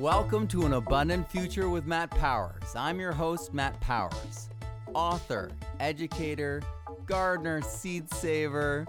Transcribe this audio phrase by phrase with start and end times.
[0.00, 2.74] Welcome to an abundant future with Matt Powers.
[2.74, 4.48] I'm your host, Matt Powers,
[4.94, 6.62] author, educator,
[7.04, 8.86] gardener, seed saver,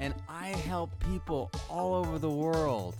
[0.00, 2.96] and I help people all over the world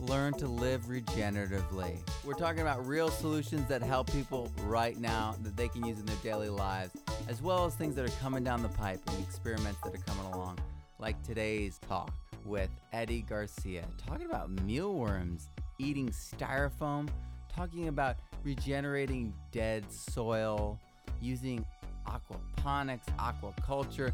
[0.00, 1.98] learn to live regeneratively.
[2.24, 6.06] We're talking about real solutions that help people right now that they can use in
[6.06, 6.92] their daily lives,
[7.28, 10.32] as well as things that are coming down the pipe and experiments that are coming
[10.32, 10.58] along,
[10.98, 12.14] like today's talk
[12.46, 17.08] with Eddy Garcia, talking about mealworms eating styrofoam,
[17.54, 20.78] talking about regenerating dead soil,
[21.20, 21.64] using
[22.06, 24.12] aquaponics, aquaculture.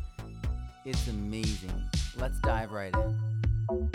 [0.85, 1.73] It's amazing.
[2.17, 3.91] Let's dive right in.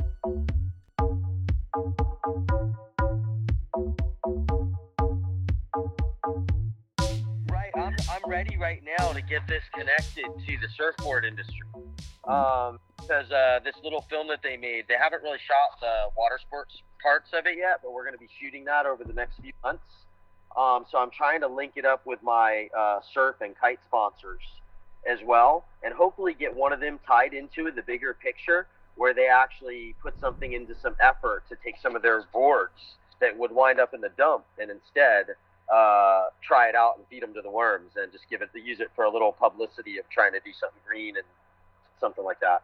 [7.51, 11.67] Right, I'm, I'm ready right now to get this connected to the surfboard industry.
[12.25, 16.39] Um, because uh, this little film that they made, they haven't really shot the water
[16.45, 19.39] sports parts of it yet, but we're going to be shooting that over the next
[19.41, 19.85] few months.
[20.57, 24.41] Um, so I'm trying to link it up with my uh, surf and kite sponsors
[25.09, 29.27] as well, and hopefully get one of them tied into the bigger picture where they
[29.27, 33.79] actually put something into some effort to take some of their boards that would wind
[33.79, 35.35] up in the dump and instead
[35.71, 38.79] uh, try it out and feed them to the worms and just give it use
[38.79, 41.25] it for a little publicity of trying to do something green and
[41.99, 42.63] something like that.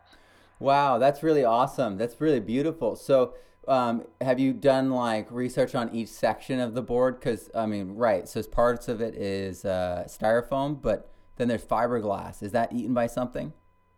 [0.60, 1.98] Wow, that's really awesome.
[1.98, 2.96] That's really beautiful.
[2.96, 3.34] So,
[3.68, 7.20] um, have you done like research on each section of the board?
[7.20, 8.28] Because I mean, right.
[8.28, 12.44] So parts of it is uh, styrofoam, but then there's fiberglass.
[12.44, 13.54] Is that eaten by something?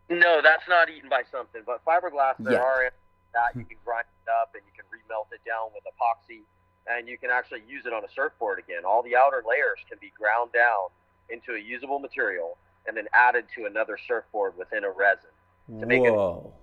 [0.09, 1.61] No, that's not eaten by something.
[1.65, 2.59] But fiberglass, there Yeah.
[2.61, 2.91] are
[3.33, 6.41] that you can grind it up and you can remelt it down with epoxy,
[6.87, 8.85] and you can actually use it on a surfboard again.
[8.85, 10.87] All the outer layers can be ground down
[11.29, 15.31] into a usable material and then added to another surfboard within a resin.
[15.67, 16.53] To make it- Whoa.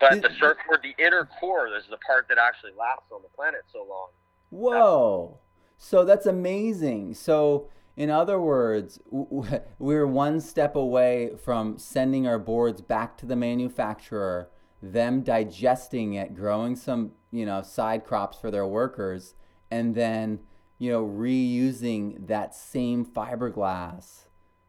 [0.00, 3.62] But the surfboard, the inner core, is the part that actually lasts on the planet
[3.72, 4.08] so long.
[4.50, 5.38] Whoa.
[5.78, 7.14] So that's amazing.
[7.14, 9.00] So, in other words,
[9.78, 14.48] we're one step away from sending our boards back to the manufacturer,
[14.82, 19.34] them digesting it, growing some, you know, side crops for their workers,
[19.70, 20.40] and then,
[20.78, 24.24] you know, reusing that same fiberglass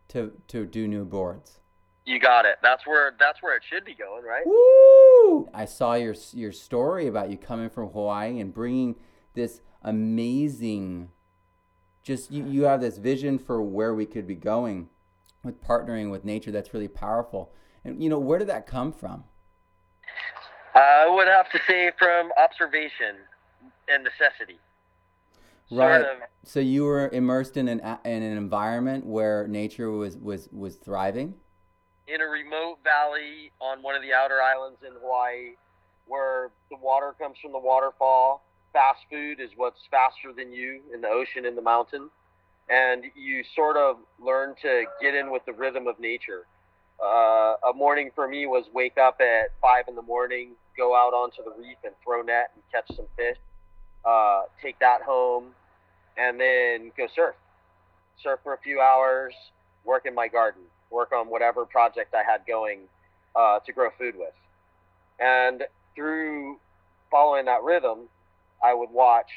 [0.09, 1.59] to to do new boards.
[2.05, 2.57] You got it.
[2.61, 4.45] That's where that's where it should be going, right?
[4.45, 5.49] Woo!
[5.53, 8.95] I saw your your story about you coming from Hawaii and bringing
[9.33, 11.09] this amazing.
[12.03, 14.89] Just you, you have this vision for where we could be going
[15.43, 16.51] with partnering with nature.
[16.51, 17.51] That's really powerful.
[17.83, 19.23] And you know, where did that come from?
[20.75, 23.15] I would have to say from observation
[23.87, 24.59] and necessity.
[25.71, 26.01] Right.
[26.01, 30.49] Sort of So you were immersed in an in an environment where nature was was
[30.51, 31.35] was thriving.
[32.07, 35.55] In a remote valley on one of the outer islands in Hawaii
[36.07, 38.43] where the water comes from the waterfall.
[38.73, 42.09] Fast food is what's faster than you in the ocean in the mountain.
[42.69, 46.45] And you sort of learn to get in with the rhythm of nature.
[47.03, 51.13] Uh, a morning for me was wake up at five in the morning, go out
[51.13, 53.37] onto the reef and throw net and catch some fish,
[54.05, 55.47] uh, take that home,
[56.17, 57.35] and then go surf.
[58.21, 59.33] Surf for a few hours,
[59.83, 62.81] work in my garden, work on whatever project I had going
[63.35, 64.33] uh, to grow food with.
[65.19, 65.63] And
[65.95, 66.57] through
[67.11, 68.07] following that rhythm,
[68.63, 69.29] I would watch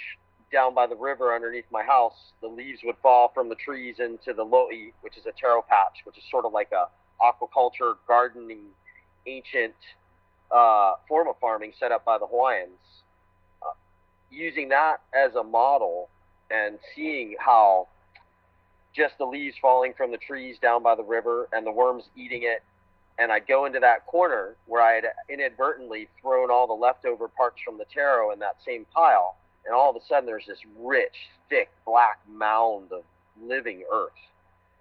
[0.53, 4.33] down by the river underneath my house, the leaves would fall from the trees into
[4.33, 6.87] the lo'i, which is a taro patch, which is sort of like a
[7.23, 8.67] aquaculture gardening
[9.27, 9.75] ancient
[10.51, 13.03] uh, form of farming set up by the Hawaiians.
[13.63, 13.75] Uh,
[14.31, 16.09] using that as a model
[16.51, 17.89] and seeing how
[18.95, 22.43] just the leaves falling from the trees down by the river and the worms eating
[22.43, 22.63] it.
[23.19, 27.61] And I'd go into that corner where I had inadvertently thrown all the leftover parts
[27.65, 29.37] from the taro in that same pile.
[29.67, 33.03] And all of a sudden, there's this rich, thick, black mound of
[33.43, 34.13] living earth.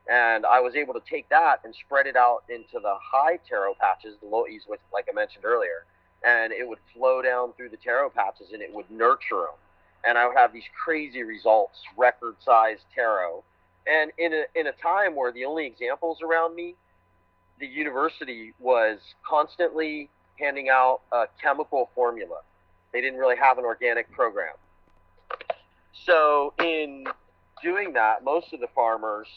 [0.10, 3.74] And I was able to take that and spread it out into the high taro
[3.74, 5.86] patches, the lo'is, which, like I mentioned earlier.
[6.26, 9.58] And it would flow down through the taro patches and it would nurture them.
[10.06, 13.44] And I would have these crazy results, record sized taro
[13.90, 16.76] and in a, in a time where the only examples around me,
[17.60, 22.42] the university was constantly handing out a chemical formula.
[22.94, 24.54] They didn't really have an organic program.
[26.06, 27.06] So in
[27.64, 29.28] doing that, most of the farmers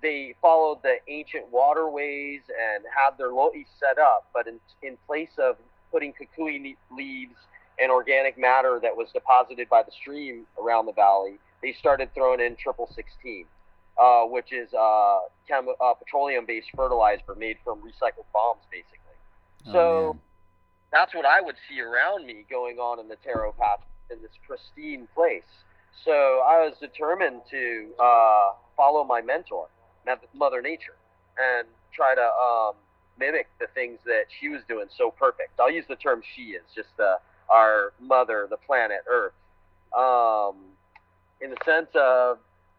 [0.00, 5.32] they followed the ancient waterways and had their lo'i set up, but in, in place
[5.38, 5.56] of
[5.90, 7.34] putting kukui leaves
[7.80, 12.40] and organic matter that was deposited by the stream around the valley, they started throwing
[12.40, 13.44] in triple sixteen
[14.00, 19.18] uh, which is uh, chem- uh, petroleum-based fertilizer made from recycled bombs, basically.
[19.66, 20.20] Oh, So man.
[20.92, 23.80] that's what I would see around me going on in the taro patch
[24.10, 25.42] in this pristine place.
[26.04, 29.66] So I was determined to uh, follow my mentor,
[30.34, 30.96] Mother Nature,
[31.36, 32.74] and try to um,
[33.18, 35.58] mimic the things that she was doing so perfect.
[35.58, 37.16] I'll use the term she is, just the,
[37.50, 39.32] our mother, the planet Earth,
[39.96, 40.56] um,
[41.40, 42.38] in the sense of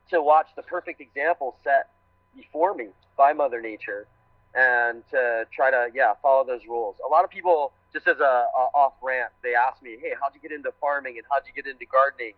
[0.09, 1.89] to watch the perfect example set
[2.35, 4.07] before me by Mother Nature
[4.55, 6.95] and to try to, yeah, follow those rules.
[7.05, 10.33] A lot of people, just as a, a off rant, they ask me, hey, how'd
[10.33, 12.33] you get into farming and how'd you get into gardening?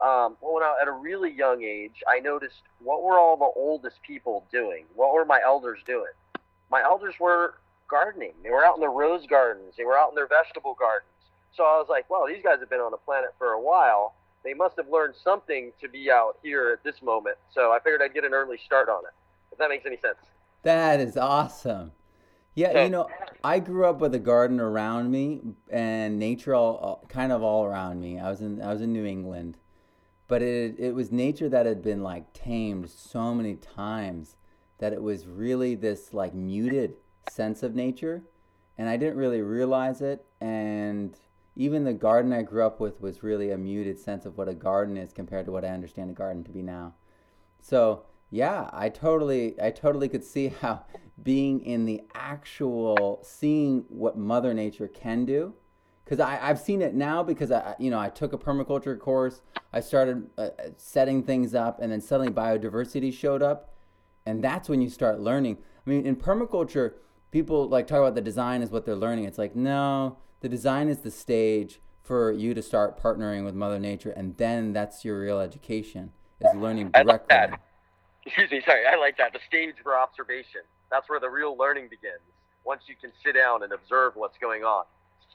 [0.00, 3.50] Um, well, when I, at a really young age, I noticed what were all the
[3.58, 4.84] oldest people doing?
[4.94, 6.12] What were my elders doing?
[6.70, 7.54] My elders were
[7.88, 8.32] gardening.
[8.42, 9.74] They were out in their rose gardens.
[9.76, 11.08] They were out in their vegetable gardens.
[11.56, 14.14] So I was like, well, these guys have been on the planet for a while.
[14.44, 17.36] They must have learned something to be out here at this moment.
[17.52, 19.14] So I figured I'd get an early start on it.
[19.50, 20.18] If that makes any sense.
[20.62, 21.92] That is awesome.
[22.54, 23.08] Yeah, you know,
[23.42, 27.64] I grew up with a garden around me and nature all, all, kind of all
[27.64, 28.20] around me.
[28.20, 29.58] I was in I was in New England,
[30.28, 34.36] but it it was nature that had been like tamed so many times
[34.78, 36.94] that it was really this like muted
[37.28, 38.22] sense of nature,
[38.78, 40.24] and I didn't really realize it.
[40.40, 41.18] And
[41.56, 44.54] even the garden I grew up with was really a muted sense of what a
[44.54, 46.94] garden is compared to what I understand a garden to be now.
[47.60, 50.84] So yeah, I totally, I totally could see how
[51.22, 55.54] being in the actual, seeing what Mother Nature can do,
[56.04, 59.40] because I've seen it now because I, you know, I took a permaculture course,
[59.72, 63.72] I started uh, setting things up, and then suddenly biodiversity showed up,
[64.26, 65.58] and that's when you start learning.
[65.86, 66.94] I mean, in permaculture,
[67.30, 69.24] people like talk about the design is what they're learning.
[69.24, 73.78] It's like no, the design is the stage for you to start partnering with Mother
[73.78, 77.36] Nature, and then that's your real education is learning directly
[78.26, 79.32] excuse me, sorry, I like that.
[79.32, 80.62] The stage for observation.
[80.90, 82.20] That's where the real learning begins.
[82.64, 84.84] Once you can sit down and observe what's going on.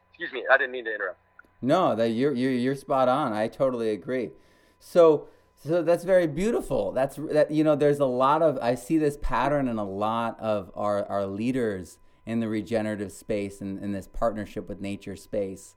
[0.09, 1.19] Excuse me, I didn't mean to interrupt.
[1.61, 3.33] No, that you're you're you're spot on.
[3.33, 4.31] I totally agree.
[4.79, 5.27] So
[5.63, 6.91] so that's very beautiful.
[6.91, 10.39] That's that you know there's a lot of I see this pattern in a lot
[10.39, 15.75] of our our leaders in the regenerative space and in this partnership with nature space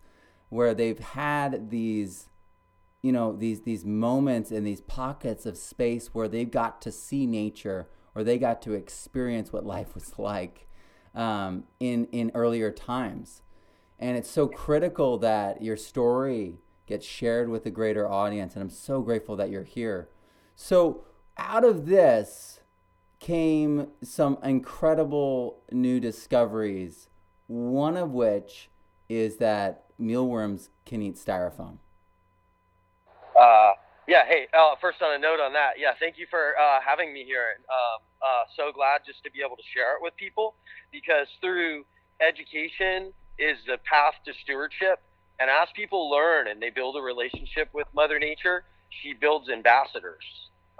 [0.48, 2.28] where they've had these
[3.02, 7.26] you know these these moments and these pockets of space where they've got to see
[7.26, 10.68] nature or they got to experience what life was like
[11.14, 13.42] um, in in earlier times.
[13.98, 18.68] And it's so critical that your story gets shared with a greater audience and i'm
[18.68, 20.08] so grateful that you're here.
[20.54, 21.04] So
[21.38, 22.60] out of this
[23.22, 27.08] came some incredible new discoveries
[27.46, 28.68] one of which
[29.08, 31.78] is that mealworms can eat styrofoam
[33.38, 33.72] uh,
[34.06, 34.24] yeah.
[34.26, 34.46] Hey.
[34.52, 35.92] Uh, first, on a note on that, yeah.
[35.98, 37.58] Thank you for uh, having me here.
[37.70, 40.54] Um, uh, so glad just to be able to share it with people
[40.90, 41.84] because through
[42.20, 45.00] education is the path to stewardship.
[45.40, 50.22] And as people learn and they build a relationship with Mother Nature, she builds ambassadors,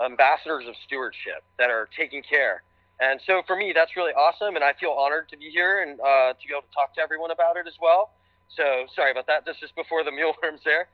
[0.04, 2.62] ambassadors of stewardship that are taking care.
[3.00, 4.54] And so for me, that's really awesome.
[4.54, 7.00] And I feel honored to be here and uh, to be able to talk to
[7.00, 8.10] everyone about it as well.
[8.56, 9.44] So sorry about that.
[9.44, 10.88] This is before the mealworms there.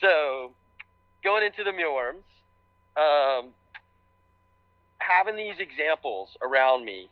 [0.00, 0.52] So
[1.24, 2.24] going into the mealworms,
[2.96, 3.50] um,
[4.98, 7.08] having these examples around me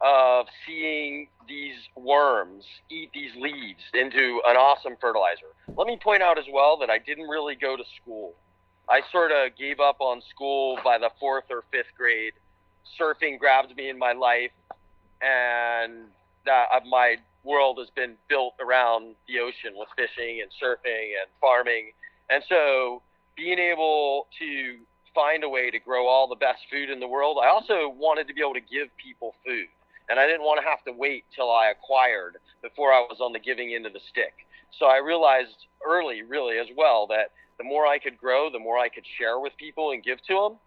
[0.00, 5.46] of seeing these worms eat these leaves into an awesome fertilizer.
[5.76, 8.34] Let me point out as well that I didn't really go to school.
[8.88, 12.34] I sort of gave up on school by the fourth or fifth grade.
[13.00, 14.52] Surfing grabbed me in my life,
[15.22, 16.04] and
[16.44, 21.28] that uh, my world has been built around the ocean with fishing and surfing and
[21.40, 21.92] farming.
[22.30, 23.02] And so
[23.36, 24.76] being able to
[25.14, 27.38] find a way to grow all the best food in the world.
[27.42, 29.68] I also wanted to be able to give people food.
[30.10, 33.32] And I didn't want to have to wait till I acquired before I was on
[33.32, 34.34] the giving end of the stick.
[34.78, 38.78] So I realized early, really, as well, that the more I could grow, the more
[38.78, 40.58] I could share with people and give to them.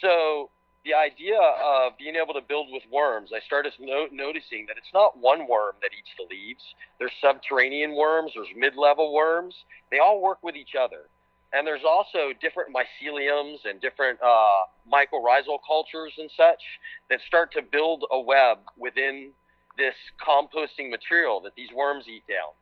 [0.00, 0.50] So
[0.84, 4.92] the idea of being able to build with worms, I started no- noticing that it's
[4.94, 6.62] not one worm that eats the leaves.
[6.98, 9.54] There's subterranean worms, there's mid-level worms.
[9.90, 11.08] They all work with each other.
[11.52, 16.62] And there's also different myceliums and different uh, mycorrhizal cultures and such
[17.08, 19.30] that start to build a web within
[19.78, 22.52] this composting material that these worms eat down.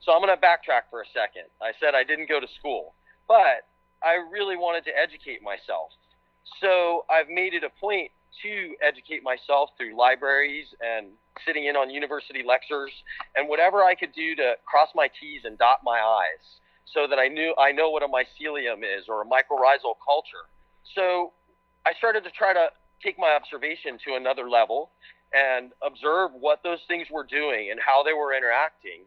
[0.00, 1.50] So I'm going to backtrack for a second.
[1.60, 2.94] I said I didn't go to school,
[3.28, 3.68] but
[4.02, 5.92] I really wanted to educate myself.
[6.60, 8.10] So I've made it a point
[8.42, 11.08] to educate myself through libraries and
[11.46, 12.90] sitting in on university lectures
[13.36, 16.60] and whatever I could do to cross my T's and dot my I's
[16.92, 20.48] so that I knew I know what a mycelium is or a mycorrhizal culture.
[20.94, 21.32] So
[21.86, 22.68] I started to try to
[23.02, 24.90] take my observation to another level
[25.34, 29.02] and observe what those things were doing and how they were interacting.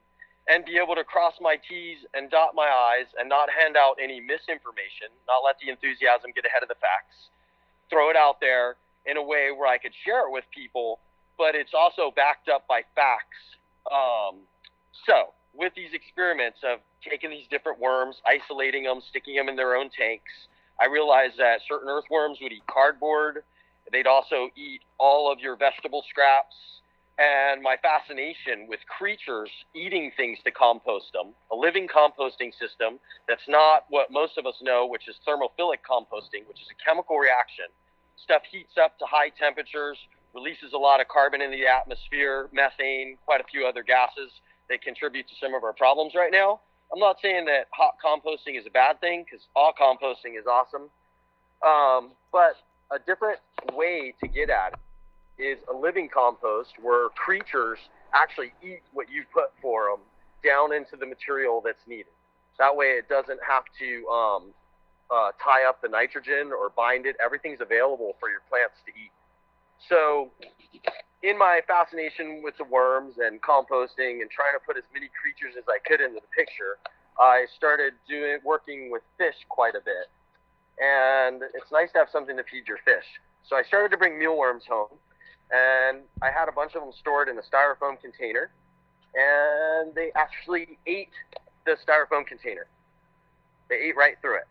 [0.49, 3.95] And be able to cross my T's and dot my I's and not hand out
[4.01, 7.29] any misinformation, not let the enthusiasm get ahead of the facts,
[7.89, 10.99] throw it out there in a way where I could share it with people,
[11.37, 13.37] but it's also backed up by facts.
[13.89, 14.41] Um,
[15.05, 19.75] so, with these experiments of taking these different worms, isolating them, sticking them in their
[19.75, 20.31] own tanks,
[20.79, 23.43] I realized that certain earthworms would eat cardboard.
[23.91, 26.80] They'd also eat all of your vegetable scraps
[27.21, 32.97] and my fascination with creatures eating things to compost them, a living composting system
[33.27, 37.17] that's not what most of us know, which is thermophilic composting, which is a chemical
[37.17, 37.69] reaction.
[38.17, 39.97] Stuff heats up to high temperatures,
[40.33, 44.33] releases a lot of carbon in the atmosphere, methane, quite a few other gases
[44.69, 46.59] that contribute to some of our problems right now.
[46.91, 50.89] I'm not saying that hot composting is a bad thing because all composting is awesome,
[51.61, 52.57] um, but
[52.89, 53.39] a different
[53.73, 54.79] way to get at it
[55.41, 57.79] is a living compost where creatures
[58.13, 59.99] actually eat what you put for them
[60.43, 62.13] down into the material that's needed.
[62.59, 64.53] That way, it doesn't have to um,
[65.09, 67.15] uh, tie up the nitrogen or bind it.
[67.23, 69.11] Everything's available for your plants to eat.
[69.89, 70.29] So,
[71.23, 75.57] in my fascination with the worms and composting and trying to put as many creatures
[75.57, 76.77] as I could into the picture,
[77.17, 80.09] I started doing working with fish quite a bit.
[80.77, 83.05] And it's nice to have something to feed your fish.
[83.47, 84.97] So I started to bring mealworms home
[85.51, 88.51] and I had a bunch of them stored in a styrofoam container,
[89.15, 91.13] and they actually ate
[91.65, 92.67] the styrofoam container.
[93.69, 94.47] They ate right through it.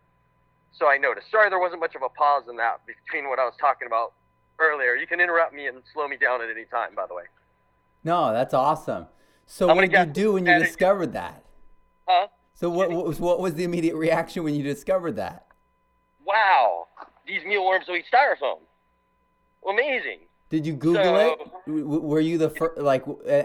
[0.72, 1.30] So I noticed.
[1.30, 4.12] Sorry, there wasn't much of a pause in that between what I was talking about
[4.58, 4.94] earlier.
[4.94, 7.24] You can interrupt me and slow me down at any time, by the way.
[8.04, 9.06] No, that's awesome.
[9.46, 11.44] So I'm what did you do when you discovered that?
[12.06, 12.28] Huh?
[12.54, 15.46] So what, what, was what was the immediate reaction when you discovered that?
[16.24, 16.86] Wow,
[17.26, 18.58] these mealworms will eat styrofoam.
[19.68, 20.20] Amazing.
[20.50, 21.84] Did you Google so, it?
[21.86, 22.78] Were you the first?
[22.78, 23.06] Like.
[23.06, 23.44] Uh...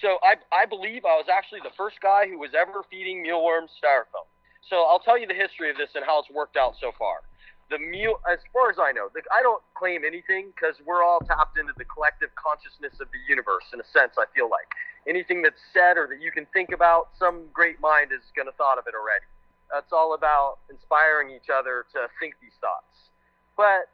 [0.00, 3.70] so I I believe I was actually the first guy who was ever feeding mealworms
[3.82, 4.28] styrofoam.
[4.68, 7.24] So I'll tell you the history of this and how it's worked out so far.
[7.70, 11.20] The meal, as far as I know, the, I don't claim anything because we're all
[11.20, 13.64] tapped into the collective consciousness of the universe.
[13.72, 14.66] In a sense, I feel like
[15.08, 18.56] anything that's said or that you can think about, some great mind is going to
[18.58, 19.24] thought of it already.
[19.72, 23.14] That's all about inspiring each other to think these thoughts.
[23.56, 23.88] But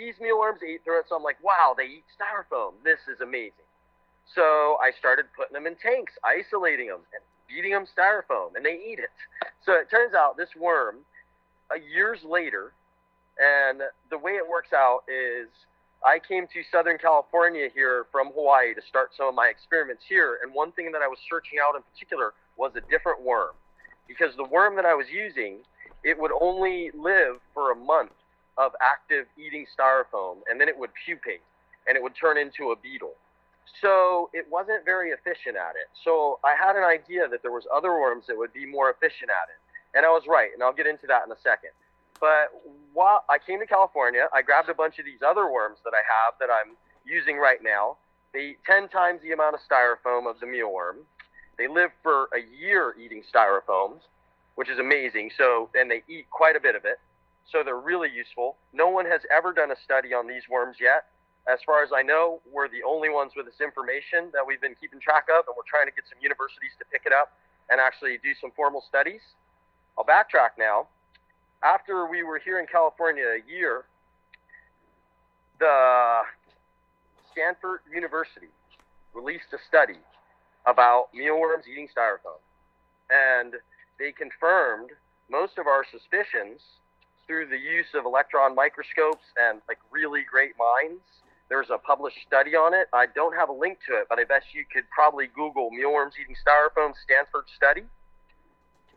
[0.00, 1.06] these mealworms eat through it.
[1.08, 2.72] So I'm like, wow, they eat styrofoam.
[2.82, 3.68] This is amazing.
[4.34, 8.80] So I started putting them in tanks, isolating them, and feeding them styrofoam, and they
[8.80, 9.12] eat it.
[9.66, 11.04] So it turns out this worm,
[11.70, 12.72] uh, years later,
[13.36, 15.48] and the way it works out is
[16.00, 20.38] I came to Southern California here from Hawaii to start some of my experiments here.
[20.42, 23.52] And one thing that I was searching out in particular was a different worm.
[24.08, 25.58] Because the worm that I was using,
[26.04, 28.12] it would only live for a month
[28.58, 31.42] of active eating styrofoam, and then it would pupate
[31.88, 33.14] and it would turn into a beetle.
[33.80, 35.88] So it wasn't very efficient at it.
[36.04, 39.30] So I had an idea that there was other worms that would be more efficient
[39.30, 39.58] at it.
[39.96, 41.70] And I was right, and I'll get into that in a second.
[42.20, 42.52] But
[42.92, 46.02] while I came to California, I grabbed a bunch of these other worms that I
[46.04, 47.96] have that I'm using right now.
[48.34, 51.02] They eat 10 times the amount of styrofoam of the mealworm.
[51.56, 54.00] They live for a year eating styrofoams,
[54.54, 55.30] which is amazing.
[55.36, 57.00] So, and they eat quite a bit of it
[57.50, 58.56] so they're really useful.
[58.72, 61.06] No one has ever done a study on these worms yet.
[61.50, 64.76] As far as I know, we're the only ones with this information that we've been
[64.78, 67.32] keeping track of, and we're trying to get some universities to pick it up
[67.70, 69.22] and actually do some formal studies.
[69.98, 70.86] I'll backtrack now.
[71.62, 73.84] After we were here in California a year,
[75.58, 76.22] the
[77.32, 78.48] Stanford University
[79.12, 79.98] released a study
[80.66, 82.40] about mealworms eating styrofoam.
[83.10, 83.54] And
[83.98, 84.90] they confirmed
[85.30, 86.60] most of our suspicions
[87.30, 90.98] through the use of electron microscopes and like really great minds.
[91.46, 92.90] There's a published study on it.
[92.92, 96.14] I don't have a link to it, but I bet you could probably Google mealworms
[96.18, 97.86] eating styrofoam Stanford study,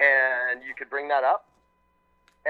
[0.02, 1.46] and you could bring that up.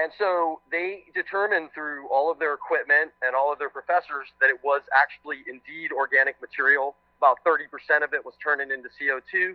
[0.00, 4.48] And so they determined through all of their equipment and all of their professors that
[4.48, 6.96] it was actually indeed organic material.
[7.20, 7.68] About 30%
[8.02, 9.52] of it was turning into CO2,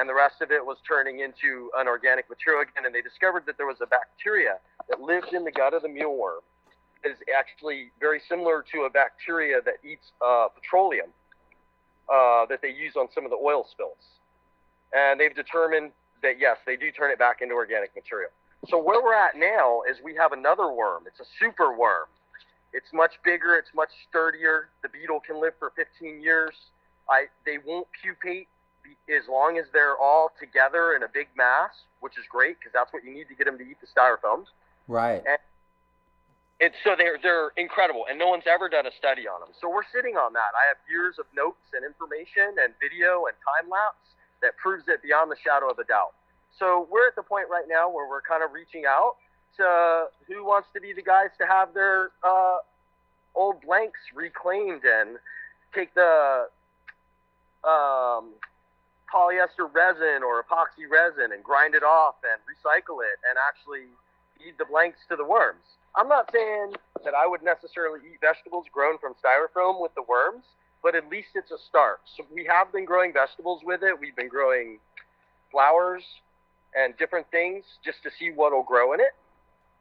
[0.00, 2.88] and the rest of it was turning into an organic material again.
[2.88, 4.56] And they discovered that there was a bacteria
[4.88, 6.40] that lives in the gut of the mealworm.
[7.04, 11.06] Is actually very similar to a bacteria that eats uh, petroleum
[12.12, 14.18] uh, that they use on some of the oil spills.
[14.92, 18.30] And they've determined that yes, they do turn it back into organic material.
[18.68, 21.04] So where we're at now is we have another worm.
[21.06, 22.08] It's a super worm.
[22.72, 23.54] It's much bigger.
[23.54, 24.70] It's much sturdier.
[24.82, 26.54] The beetle can live for 15 years.
[27.08, 28.48] I, they won't pupate
[29.08, 32.92] as long as they're all together in a big mass, which is great because that's
[32.92, 34.46] what you need to get them to eat the styrofoams.
[34.88, 35.22] Right.
[35.26, 35.38] And,
[36.60, 39.50] and so they're they're incredible, and no one's ever done a study on them.
[39.60, 40.56] So we're sitting on that.
[40.56, 45.02] I have years of notes and information and video and time lapse that proves it
[45.02, 46.14] beyond the shadow of a doubt.
[46.58, 49.16] So we're at the point right now where we're kind of reaching out
[49.56, 52.58] to who wants to be the guys to have their uh,
[53.34, 55.18] old blanks reclaimed and
[55.74, 56.48] take the
[57.64, 58.32] um,
[59.12, 63.88] polyester resin or epoxy resin and grind it off and recycle it and actually
[64.38, 65.62] feed the blanks to the worms.
[65.96, 66.74] I'm not saying
[67.04, 70.44] that I would necessarily eat vegetables grown from styrofoam with the worms,
[70.82, 72.00] but at least it's a start.
[72.16, 73.98] So we have been growing vegetables with it.
[73.98, 74.78] We've been growing
[75.50, 76.02] flowers
[76.74, 79.14] and different things just to see what'll grow in it,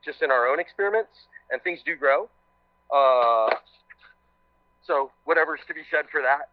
[0.04, 1.28] just in our own experiments.
[1.52, 2.30] And things do grow.
[2.94, 3.54] Uh,
[4.86, 6.50] so whatever's to be said for that.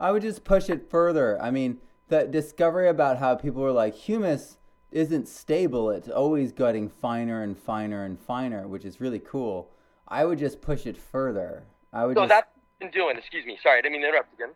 [0.00, 1.40] I would just push it further.
[1.40, 1.78] I mean,
[2.08, 4.57] the discovery about how people were like humus
[4.90, 5.90] isn't stable.
[5.90, 9.70] It's always getting finer and finer and finer, which is really cool.
[10.06, 11.64] I would just push it further.
[11.92, 12.16] I would.
[12.16, 12.28] So just...
[12.30, 13.16] that's been doing.
[13.16, 13.58] Excuse me.
[13.62, 14.50] Sorry, I didn't mean to interrupt again.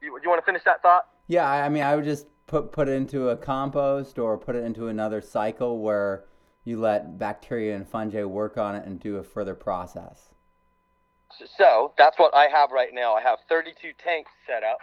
[0.00, 1.08] You, you want to finish that thought?
[1.28, 4.64] Yeah, I mean, I would just put put it into a compost or put it
[4.64, 6.24] into another cycle where
[6.64, 10.30] you let bacteria and fungi work on it and do a further process.
[11.56, 13.14] So that's what I have right now.
[13.14, 14.80] I have 32 tanks set up,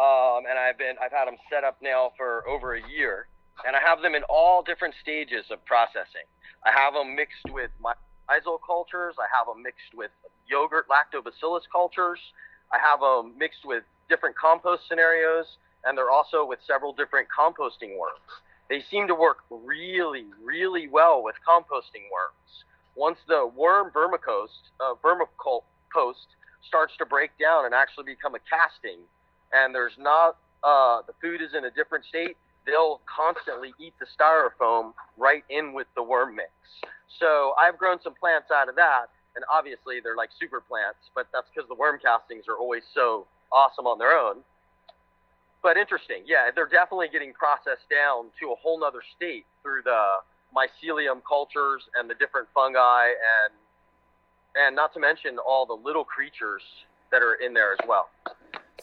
[0.00, 3.28] um, and I've been I've had them set up now for over a year,
[3.66, 6.26] and I have them in all different stages of processing.
[6.64, 7.94] I have them mixed with my
[8.30, 9.14] isol cultures.
[9.18, 10.10] I have them mixed with
[10.48, 12.18] yogurt lactobacillus cultures.
[12.72, 15.46] I have them mixed with different compost scenarios,
[15.84, 18.26] and they're also with several different composting worms.
[18.68, 22.64] They seem to work really, really well with composting worms.
[22.96, 26.26] Once the worm vermicompost, uh, vermicompost
[26.66, 29.00] starts to break down and actually become a casting,
[29.52, 34.06] and there's not uh, the food is in a different state, they'll constantly eat the
[34.06, 36.50] styrofoam right in with the worm mix.
[37.18, 39.06] So I've grown some plants out of that,
[39.36, 43.26] and obviously they're like super plants, but that's because the worm castings are always so
[43.52, 44.42] awesome on their own.
[45.62, 50.20] But interesting, yeah, they're definitely getting processed down to a whole nother state through the
[50.54, 53.54] mycelium cultures and the different fungi and
[54.56, 56.62] and not to mention all the little creatures
[57.10, 58.08] that are in there as well.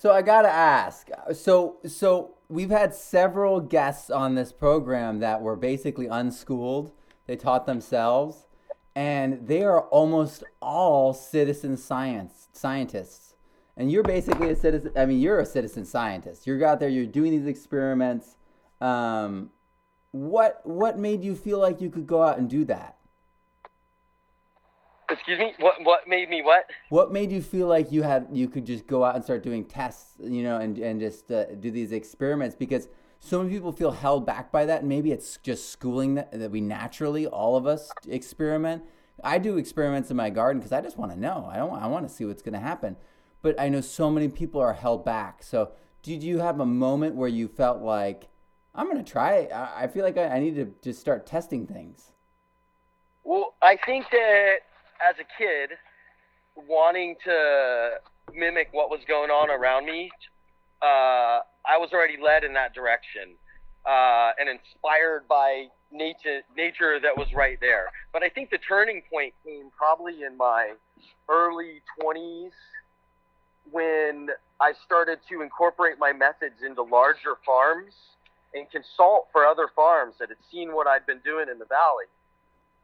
[0.02, 1.10] So I gotta ask.
[1.32, 6.92] So so we've had several guests on this program that were basically unschooled.
[7.28, 8.48] They taught themselves,
[8.96, 13.36] and they are almost all citizen science scientists.
[13.78, 14.92] And you're basically a citizen.
[14.96, 16.48] I mean, you're a citizen scientist.
[16.48, 16.90] You're out there.
[16.90, 18.38] You're doing these experiments.
[18.82, 19.52] Um,
[20.10, 22.98] what what made you feel like you could go out and do that?
[25.12, 25.54] Excuse me.
[25.60, 26.70] What what made me what?
[26.90, 29.66] What made you feel like you had you could just go out and start doing
[29.66, 32.88] tests, you know, and and just uh, do these experiments because
[33.20, 34.84] so many people feel held back by that.
[34.84, 38.84] Maybe it's just schooling that, that we naturally all of us experiment.
[39.24, 41.48] I do experiments in my garden because I just want to know.
[41.52, 41.74] I don't.
[41.74, 42.96] I want to see what's going to happen.
[43.42, 45.44] But I know so many people are held back.
[45.44, 45.72] So
[46.02, 48.28] did you have a moment where you felt like
[48.74, 49.52] I'm going to try it?
[49.52, 52.12] I, I feel like I, I need to just start testing things.
[53.24, 54.56] Well, I think that
[55.08, 55.72] as a kid,
[56.68, 57.92] wanting to
[58.34, 60.12] mimic what was going on around me,
[60.82, 63.36] uh, I was already led in that direction
[63.86, 67.86] uh, and inspired by nature, nature that was right there.
[68.14, 70.74] But I think the turning point came probably in my
[71.30, 72.52] early 20s
[73.72, 77.94] when I started to incorporate my methods into larger farms
[78.54, 82.10] and consult for other farms that had seen what I'd been doing in the valley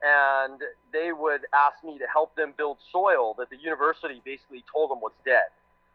[0.04, 0.62] and
[0.94, 5.02] they would ask me to help them build soil that the university basically told them
[5.02, 5.50] was dead.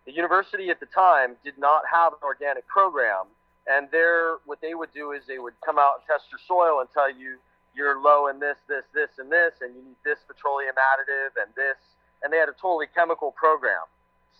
[0.07, 3.27] The university at the time did not have an organic program,
[3.67, 6.81] and there, what they would do is they would come out and test your soil
[6.81, 7.39] and tell you
[7.75, 11.55] you're low in this, this, this, and this, and you need this petroleum additive and
[11.55, 11.79] this,
[12.23, 13.87] and they had a totally chemical program.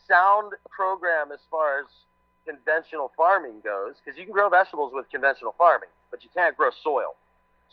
[0.09, 1.87] Sound program as far as
[2.45, 6.71] conventional farming goes, because you can grow vegetables with conventional farming, but you can't grow
[6.83, 7.15] soil.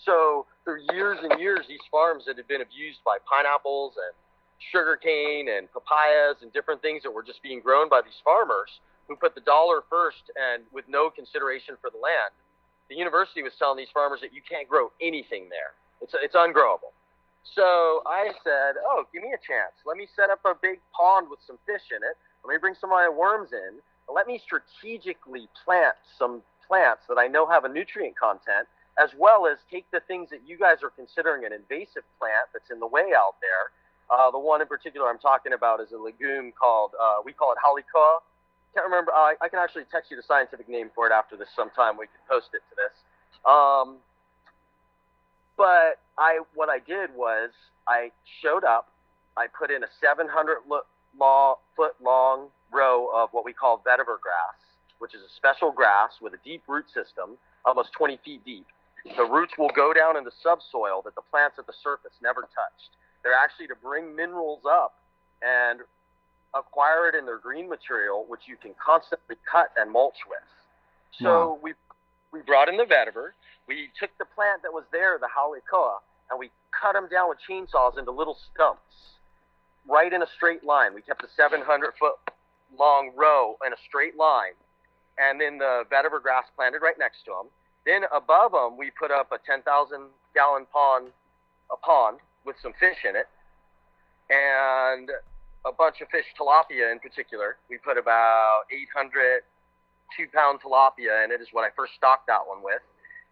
[0.06, 4.13] So for years and years, these farms that had been abused by pineapples and
[4.69, 8.69] sugarcane and papayas and different things that were just being grown by these farmers
[9.10, 12.29] who put the dollar first and with no consideration for the land.
[12.86, 15.73] The university was telling these farmers that you can't grow anything there.
[16.05, 16.93] It's, it's ungrowable.
[17.58, 19.73] So I said, oh, give me a chance.
[19.89, 22.13] Let me set up a big pond with some fish in it.
[22.45, 23.82] Let me bring some of my worms in.
[24.05, 29.47] Let me strategically plant some plants that I know have a nutrient content as well
[29.47, 32.88] as take the things that you guys are considering an invasive plant that's in the
[32.88, 33.71] way out there.
[34.12, 37.51] Uh, the one in particular I'm talking about is a legume called, uh, we call
[37.53, 38.19] it haole koa.
[38.75, 39.12] Can't remember.
[39.13, 41.97] I can actually text you the scientific name for it after this sometime.
[41.97, 42.93] We can post it to this.
[43.45, 43.97] Um,
[45.57, 47.51] but I, what I did was
[47.88, 48.89] I showed up.
[49.38, 50.81] I put in a 700 lo-
[51.75, 54.59] foot long row of what we call vetiver grass.
[54.99, 58.67] which is a special grass with a deep root system, almost 20 feet deep.
[59.05, 62.41] The roots will go down in the subsoil that the plants at the surface never
[62.41, 62.91] touched.
[63.23, 64.95] They're actually to bring minerals up
[65.41, 65.79] and
[66.53, 70.39] acquire it in their green material, which you can constantly cut and mulch with.
[71.19, 71.59] So wow.
[71.62, 71.73] we
[72.31, 73.33] we brought in the vetiver.
[73.67, 77.29] We took the plant that was there, the haole koa, and we cut them down
[77.29, 79.17] with chainsaws into little stumps,
[79.88, 80.93] right in a straight line.
[80.93, 82.15] We kept a 700 foot
[82.77, 84.53] long row in a straight line,
[85.17, 87.49] and then the vetiver grass planted right next to them.
[87.89, 89.65] Then above them, we put up a 10,000
[90.36, 91.10] gallon pond,
[91.73, 93.25] a pond with some fish in it,
[94.30, 95.10] and
[95.65, 97.58] a bunch of fish, tilapia in particular.
[97.67, 99.41] We put about 800
[100.15, 102.86] two pound tilapia in it, is what I first stocked that one with.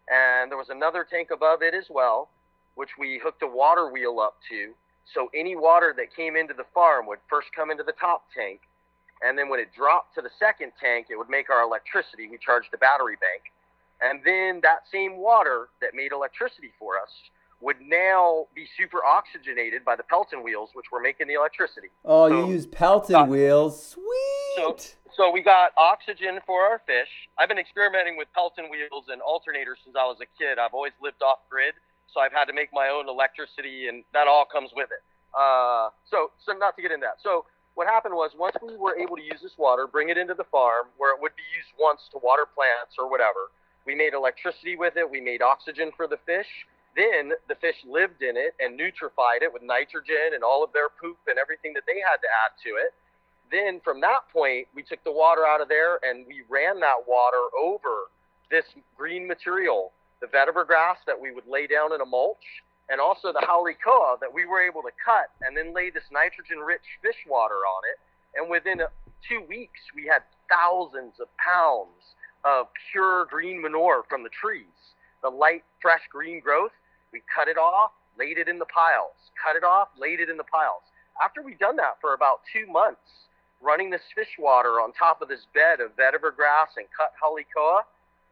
[0.10, 2.30] And there was another tank above it as well,
[2.74, 4.74] which we hooked a water wheel up to.
[5.13, 8.62] So any water that came into the farm would first come into the top tank.
[9.22, 12.28] And then when it dropped to the second tank, it would make our electricity.
[12.28, 13.54] We charged the battery bank.
[14.01, 17.10] And then that same water that made electricity for us
[17.60, 21.88] would now be super oxygenated by the Pelton wheels, which were making the electricity.
[22.05, 23.97] Oh, so, you use Pelton uh, wheels.
[23.97, 24.55] Sweet.
[24.55, 24.77] So,
[25.15, 27.10] so we got oxygen for our fish.
[27.39, 30.60] I've been experimenting with Pelton wheels and alternators since I was a kid.
[30.60, 31.73] I've always lived off grid,
[32.13, 35.01] so I've had to make my own electricity, and that all comes with it.
[35.33, 37.17] Uh, so, so not to get into that.
[37.23, 40.33] So what happened was once we were able to use this water, bring it into
[40.33, 43.53] the farm where it would be used once to water plants or whatever.
[43.88, 45.10] We made electricity with it.
[45.10, 49.54] We made oxygen for the fish then the fish lived in it and nutrified it
[49.54, 52.73] with nitrogen and all of their poop and everything that they had to add to
[52.82, 52.91] it.
[53.54, 57.06] Then from that point, we took the water out of there and we ran that
[57.08, 58.10] water over
[58.50, 58.65] this
[58.97, 63.32] green material, the vetiver grass that we would lay down in a mulch, and also
[63.32, 66.97] the haole koa that we were able to cut and then lay this nitrogen rich
[67.04, 68.00] fish water on it.
[68.34, 68.82] And within
[69.30, 72.16] two weeks, we had thousands of pounds
[72.47, 74.95] of pure green manure from the trees.
[75.21, 76.71] The light, fresh green growth
[77.12, 80.38] we cut it off, laid it in the piles, cut it off, laid it in
[80.38, 80.83] the piles.
[81.23, 83.27] After we'd done that for about two months,
[83.62, 87.39] running this fish water on top of this bed of vetiver grass and cut haole
[87.55, 87.81] koa,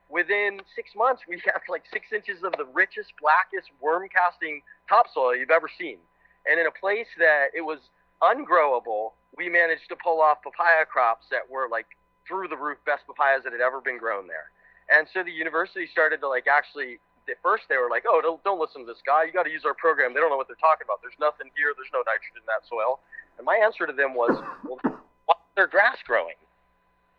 [0.09, 5.35] within six months we had like six inches of the richest, blackest worm casting topsoil
[5.35, 5.97] you've ever seen.
[6.45, 7.79] And in a place that it was
[8.21, 11.87] ungrowable, we managed to pull off papaya crops that were like
[12.27, 14.51] through the roof best papayas that had ever been grown there.
[14.89, 18.43] And so the university started to like actually at first they were like, "Oh, don't
[18.43, 19.25] don't listen to this guy.
[19.25, 20.13] You got to use our program.
[20.13, 21.01] They don't know what they're talking about.
[21.01, 21.73] There's nothing here.
[21.73, 23.01] There's no nitrogen in that soil."
[23.37, 24.77] And my answer to them was, "Well,
[25.25, 26.37] why is there grass growing?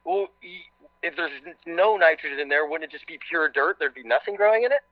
[0.04, 0.30] Well,
[1.02, 1.34] if there's
[1.66, 3.78] no nitrogen in there, wouldn't it just be pure dirt?
[3.78, 4.82] There'd be nothing growing in it.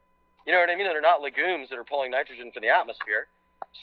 [0.46, 0.87] You know what I mean?
[0.87, 3.29] They're not legumes that are pulling nitrogen from the atmosphere.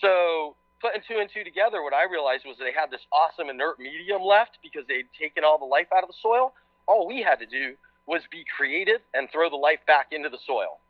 [0.02, 3.80] So putting two and two together, what I realized was they had this awesome inert
[3.80, 6.54] medium left because they'd taken all the life out of the soil.
[6.88, 7.76] All we had to do
[8.08, 10.82] was be creative and throw the life back into the soil.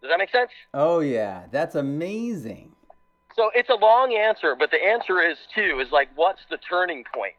[0.00, 0.50] Does that make sense?
[0.74, 2.72] Oh yeah, that's amazing.
[3.36, 7.04] So it's a long answer, but the answer is too is like what's the turning
[7.14, 7.34] point?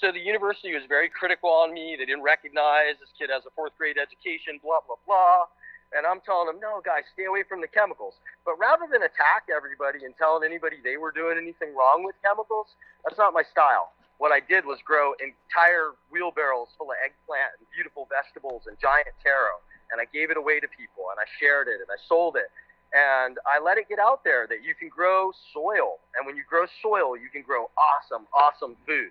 [0.00, 1.96] So the university was very critical on me.
[1.98, 5.46] They didn't recognize this kid has a fourth grade education, blah blah blah.
[5.94, 8.18] And I'm telling them, no, guys, stay away from the chemicals.
[8.44, 12.74] But rather than attack everybody and telling anybody they were doing anything wrong with chemicals,
[13.06, 13.94] that's not my style.
[14.18, 19.14] What I did was grow entire wheelbarrows full of eggplant and beautiful vegetables and giant
[19.22, 19.62] taro
[19.94, 22.50] and I gave it away to people and I shared it and I sold it.
[22.94, 25.98] And I let it get out there that you can grow soil.
[26.14, 29.10] And when you grow soil, you can grow awesome, awesome food.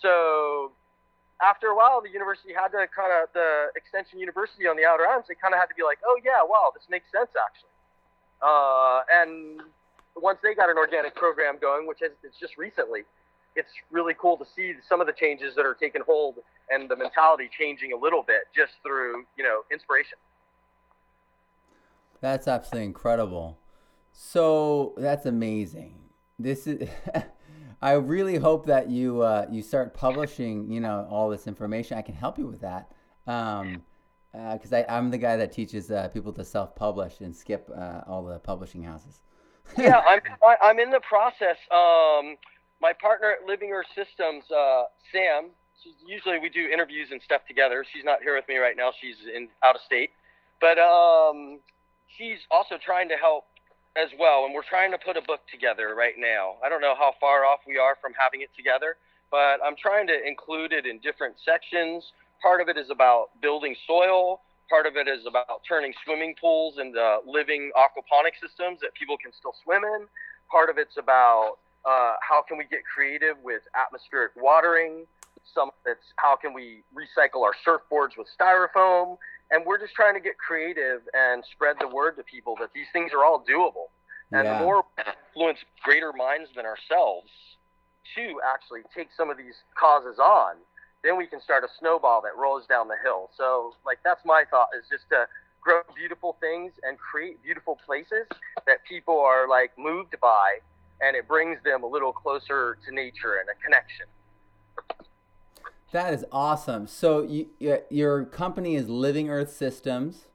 [0.00, 0.72] So
[1.42, 5.08] after a while, the university had to kind of, the Extension University on the Outer
[5.08, 7.72] Islands, they kind of had to be like, oh, yeah, wow, this makes sense actually.
[8.40, 9.62] Uh, and
[10.16, 13.02] once they got an organic program going, which is it's just recently,
[13.56, 16.36] it's really cool to see some of the changes that are taking hold
[16.70, 20.16] and the mentality changing a little bit just through you know inspiration.
[22.20, 23.58] That's absolutely incredible.
[24.12, 25.98] So that's amazing.
[26.38, 26.88] This is.
[27.82, 31.96] I really hope that you uh, you start publishing, you know, all this information.
[31.96, 32.92] I can help you with that,
[33.24, 33.82] because um,
[34.34, 38.38] uh, I'm the guy that teaches uh, people to self-publish and skip uh, all the
[38.38, 39.20] publishing houses.
[39.78, 40.20] yeah, I'm
[40.62, 41.56] I'm in the process.
[41.70, 42.36] Um,
[42.82, 45.50] my partner at Living Earth Systems, uh, Sam,
[46.06, 47.84] usually we do interviews and stuff together.
[47.92, 48.90] She's not here with me right now.
[49.00, 50.10] She's in out of state,
[50.60, 51.60] but um,
[52.16, 53.44] she's also trying to help
[53.96, 54.44] as well.
[54.44, 56.56] And we're trying to put a book together right now.
[56.64, 58.96] I don't know how far off we are from having it together,
[59.30, 62.04] but I'm trying to include it in different sections.
[62.42, 64.40] Part of it is about building soil.
[64.68, 69.32] Part of it is about turning swimming pools into living aquaponic systems that people can
[69.32, 70.06] still swim in.
[70.50, 75.06] Part of it's about uh, how can we get creative with atmospheric watering?
[75.54, 79.18] Some of it's how can we recycle our surfboards with styrofoam,
[79.50, 82.86] and we're just trying to get creative and spread the word to people that these
[82.92, 83.90] things are all doable.
[84.32, 84.58] And Yeah.
[84.58, 84.84] the more
[85.34, 87.30] influence greater minds than ourselves
[88.14, 90.56] to actually take some of these causes on,
[91.02, 93.30] then we can start a snowball that rolls down the hill.
[93.36, 95.26] So, like, that's my thought is just to
[95.60, 98.26] grow beautiful things and create beautiful places
[98.66, 100.58] that people are like moved by,
[101.00, 104.06] and it brings them a little closer to nature and a connection.
[105.92, 106.86] That is awesome.
[106.86, 107.48] So you,
[107.90, 110.26] your company is Living Earth Systems,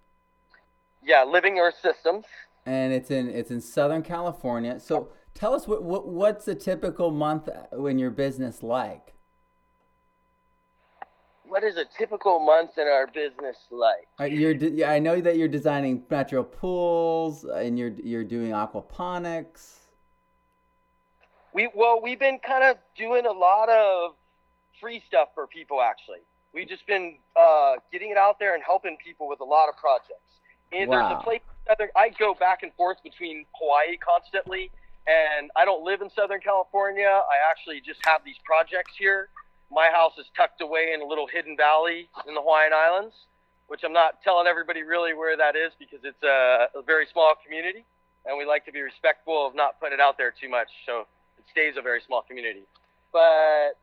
[1.04, 2.26] Yeah, living Earth systems.
[2.66, 4.80] and it's in it's in Southern California.
[4.80, 9.14] So tell us what, what what's a typical month in your business like?
[11.48, 14.08] What is a typical month in our business like?
[14.20, 18.24] Uh, You're de- yeah, I know that you're designing natural pools uh, and you're you're
[18.26, 19.76] doing aquaponics.
[21.54, 24.16] We well, we've been kind of doing a lot of
[24.80, 25.82] free stuff for people.
[25.82, 26.20] Actually,
[26.54, 29.78] we've just been uh, getting it out there and helping people with a lot of
[29.78, 30.22] projects.
[30.72, 31.20] And there's Wow.
[31.20, 31.42] a place.
[31.68, 34.70] Southern, I go back and forth between Hawaii constantly,
[35.08, 37.08] and I don't live in Southern California.
[37.08, 39.30] I actually just have these projects here.
[39.72, 43.16] My house is tucked away in a little hidden valley in the Hawaiian Islands,
[43.68, 47.34] which I'm not telling everybody really where that is because it's a, a very small
[47.44, 47.84] community,
[48.28, 50.70] and we like to be respectful of not putting it out there too much.
[50.86, 51.08] So
[51.40, 52.64] it stays a very small community.
[53.12, 53.78] But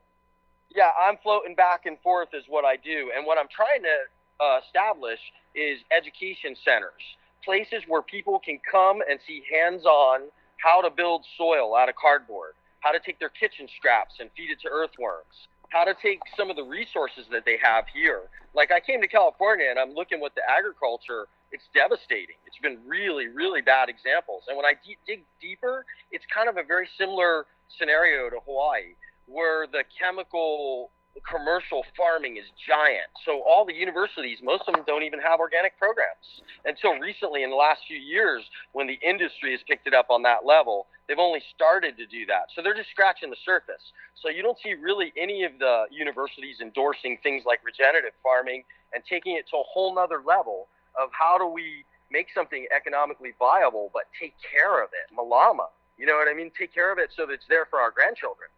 [0.75, 4.45] yeah, I'm floating back and forth is what I do, and what I'm trying to
[4.45, 5.21] uh, establish
[5.55, 7.03] is education centers,
[7.45, 10.29] places where people can come and see hands-on
[10.63, 14.51] how to build soil out of cardboard, how to take their kitchen scraps and feed
[14.51, 18.23] it to earthworms, how to take some of the resources that they have here.
[18.55, 22.37] Like I came to California and I'm looking with the agriculture, it's devastating.
[22.47, 24.45] It's been really, really bad examples.
[24.49, 24.75] And when I
[25.07, 27.47] dig deeper, it's kind of a very similar
[27.79, 28.95] scenario to Hawaii,
[29.27, 30.91] where the chemical
[31.29, 33.13] commercial farming is giant.
[33.27, 36.41] So all the universities, most of them don't even have organic programs.
[36.65, 40.23] Until recently, in the last few years, when the industry has picked it up on
[40.23, 42.49] that level, they've only started to do that.
[42.57, 43.93] So they're just scratching the surface.
[44.17, 49.03] So you don't see really any of the universities endorsing things like regenerative farming and
[49.05, 53.91] taking it to a whole nother level of how do we make something economically viable
[53.93, 55.09] but take care of it.
[55.13, 55.69] Malama.
[55.99, 56.51] You know what I mean?
[56.59, 58.49] Take care of it so that it's there for our grandchildren.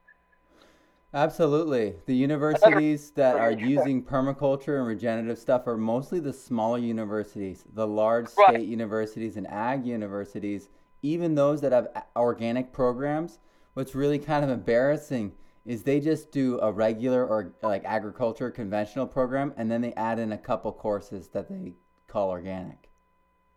[1.14, 1.94] Absolutely.
[2.06, 7.64] The universities that are using permaculture and regenerative stuff are mostly the smaller universities.
[7.72, 8.56] The large Right.
[8.56, 10.70] state universities and ag universities,
[11.02, 13.38] even those that have organic programs,
[13.74, 15.32] what's really kind of embarrassing
[15.64, 20.18] is they just do a regular or like agriculture conventional program and then they add
[20.18, 21.74] in a couple courses that they
[22.08, 22.90] call organic.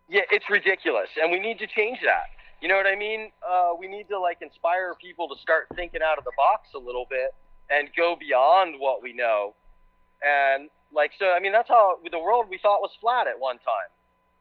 [0.08, 2.30] Yeah, it's ridiculous, and we need to change that.
[2.62, 3.30] You know what I mean?
[3.46, 6.78] Uh, we need to like inspire people to start thinking out of the box a
[6.78, 7.34] little bit
[7.70, 9.54] and go beyond what we know.
[10.22, 13.56] And like, so I mean, that's how the world we thought was flat at one
[13.58, 13.90] time,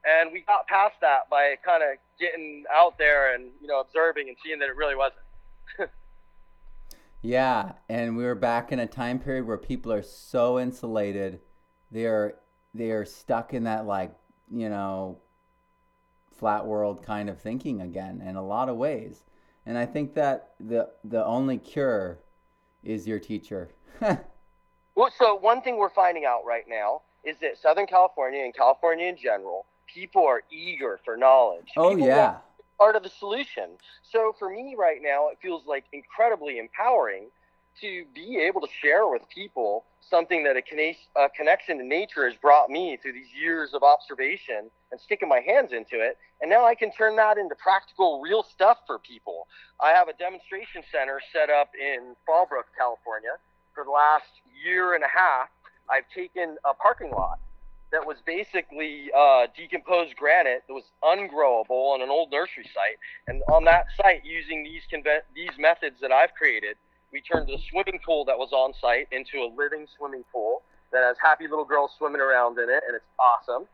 [0.05, 4.27] and we got past that by kind of getting out there and you know observing
[4.27, 5.21] and seeing that it really wasn't.
[7.21, 11.39] Yeah, and we were back in a time period where people are so insulated.
[11.91, 12.35] They're
[12.73, 14.13] they're stuck in that like,
[14.51, 15.17] you know,
[16.37, 19.23] flat world kind of thinking again in a lot of ways.
[19.65, 22.19] And I think that the the only cure
[22.87, 23.69] is your teacher.
[24.95, 29.05] Well, so one thing we're finding out right now is that Southern California and California
[29.05, 31.67] in general, people are eager for knowledge.
[31.77, 32.37] oh People yeah.
[32.79, 33.77] part of the solution.
[34.01, 37.27] So for me right now, it feels like incredibly empowering
[37.81, 42.37] to be able to share with people something that a, a connection to nature has
[42.37, 46.17] brought me through these years of observation and sticking my hands into it.
[46.41, 49.47] And now I can turn that into practical, real stuff for people.
[49.81, 53.35] I have a demonstration center set up in Fallbrook, California.
[53.73, 54.31] For the last
[54.63, 55.49] year and a half,
[55.89, 57.39] I've taken a parking lot
[57.91, 62.97] that was basically uh, decomposed granite that was ungrowable on an old nursery site.
[63.27, 64.83] And on that site, using these
[65.35, 66.75] these methods that I've created,
[67.11, 71.03] we turned the swimming pool that was on site into a living swimming pool that
[71.03, 73.67] has happy little girls swimming around in it, and it's awesome.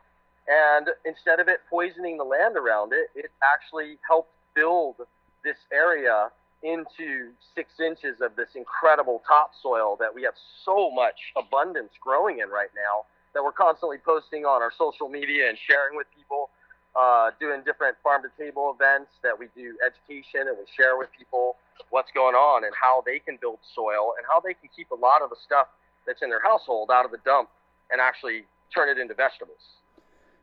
[0.46, 4.96] And instead of it poisoning the land around it, it actually helped build
[5.42, 6.30] this area
[6.62, 12.48] into six inches of this incredible topsoil that we have so much abundance growing in
[12.48, 16.50] right now that we're constantly posting on our social media and sharing with people,
[16.96, 21.08] uh, doing different farm to table events that we do education and we share with
[21.16, 21.56] people
[21.90, 24.94] what's going on and how they can build soil and how they can keep a
[24.94, 25.68] lot of the stuff
[26.06, 27.48] that's in their household out of the dump
[27.90, 29.80] and actually turn it into vegetables.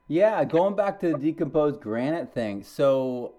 [0.07, 2.63] Yeah, going back to the decomposed granite thing.
[2.63, 3.35] So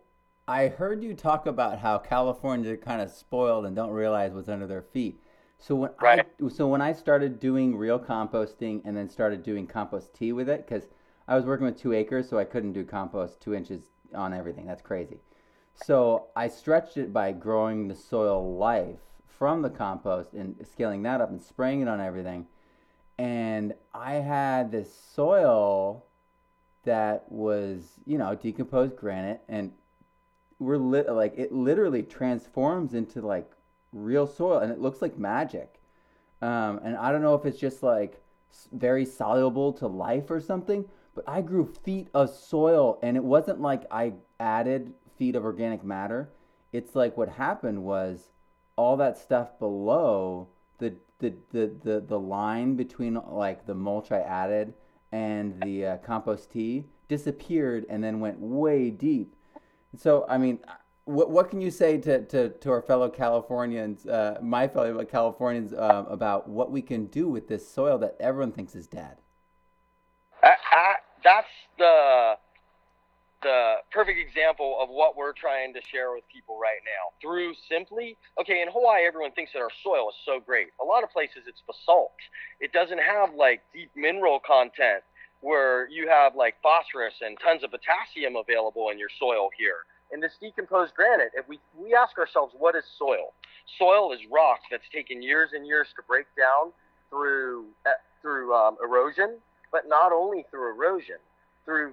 [0.48, 4.66] I heard you talk about how California kind of spoiled and don't realize what's under
[4.66, 5.22] their feet.
[5.58, 6.26] So when Right.
[6.40, 10.48] I so when I started doing real composting and then started doing compost tea with
[10.48, 10.88] it, because
[11.28, 14.66] I was working with two acres, so I couldn't do compost two inches on everything.
[14.66, 15.20] That's crazy.
[15.74, 21.20] So I stretched it by growing the soil life from the compost and scaling that
[21.20, 22.46] up and spraying it on everything.
[23.18, 26.04] And I had this soil
[26.84, 29.72] that was, you know, decomposed granite and
[30.58, 33.50] we're lit like it literally transforms into like
[33.92, 35.80] real soil and it looks like magic.
[36.40, 38.20] Um, and I don't know if it's just like
[38.72, 43.60] very soluble to life or something, but I grew feet of soil and it wasn't
[43.60, 46.30] like I added feet of organic matter.
[46.72, 48.30] It's like what happened was
[48.76, 50.48] all that stuff below
[50.78, 54.74] the the the the, the line between like the mulch I added
[55.12, 59.36] and the uh, compost tea disappeared and then went way deep.
[59.96, 60.58] So I mean,
[61.04, 65.72] what what can you say to to, to our fellow Californians, uh, my fellow Californians,
[65.72, 69.18] uh, about what we can do with this soil that everyone thinks is dead?
[70.42, 71.46] I, I, that's
[71.78, 72.34] the
[73.42, 77.10] the perfect example of what we're trying to share with people right now.
[77.20, 80.68] Through simply okay in hawaii everyone thinks that our soil is so great.
[80.80, 82.14] A lot of places it's basalt.
[82.60, 85.02] It doesn't have like deep mineral content
[85.40, 89.84] where you have like phosphorus and tons of potassium available in your soil here.
[90.12, 93.34] In this decomposed granite if we we ask ourselves what is soil?
[93.78, 96.72] Soil is rock that's taken years and years to break down
[97.10, 97.90] through uh,
[98.22, 99.38] through um, erosion
[99.72, 101.18] but not only through erosion
[101.64, 101.92] through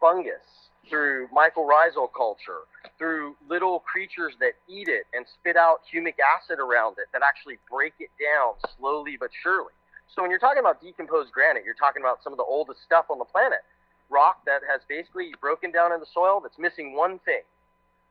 [0.00, 2.62] fungus, through mycorrhizal culture,
[2.98, 7.58] through little creatures that eat it and spit out humic acid around it that actually
[7.70, 9.72] break it down slowly but surely.
[10.14, 13.06] So when you're talking about decomposed granite, you're talking about some of the oldest stuff
[13.10, 13.60] on the planet.
[14.08, 17.42] Rock that has basically broken down in the soil that's missing one thing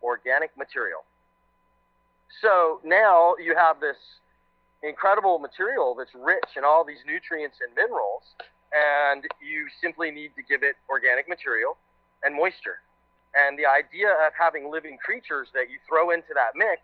[0.04, 1.04] organic material.
[2.42, 3.96] So now you have this
[4.84, 8.24] incredible material that's rich in all these nutrients and minerals
[8.76, 11.78] and you simply need to give it organic material
[12.24, 12.80] and moisture.
[13.36, 16.82] And the idea of having living creatures that you throw into that mix,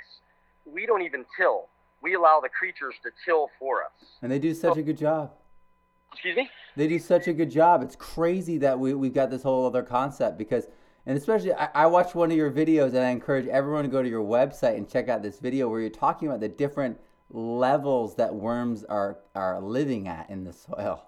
[0.66, 1.68] we don't even till.
[2.02, 3.92] We allow the creatures to till for us.
[4.22, 5.32] And they do such a good job.
[6.12, 6.50] Excuse me?
[6.76, 7.82] They do such a good job.
[7.82, 10.68] It's crazy that we, we've got this whole other concept because,
[11.06, 14.02] and especially, I, I watched one of your videos and I encourage everyone to go
[14.02, 17.00] to your website and check out this video where you're talking about the different
[17.30, 21.06] levels that worms are, are living at in the soil.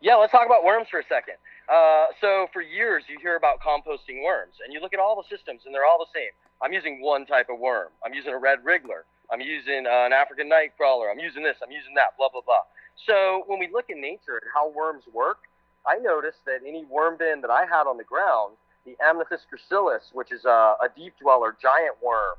[0.00, 1.34] Yeah, let's talk about worms for a second.
[1.68, 5.28] Uh, so for years, you hear about composting worms, and you look at all the
[5.28, 6.32] systems, and they're all the same.
[6.62, 7.88] I'm using one type of worm.
[8.04, 9.04] I'm using a red wriggler.
[9.30, 11.10] I'm using uh, an African night crawler.
[11.10, 11.56] I'm using this.
[11.62, 12.16] I'm using that.
[12.16, 12.64] Blah blah blah.
[13.06, 15.44] So when we look in nature at how worms work,
[15.86, 20.12] I noticed that any worm bin that I had on the ground, the Amynthas gracilis,
[20.12, 22.36] which is a, a deep dweller giant worm,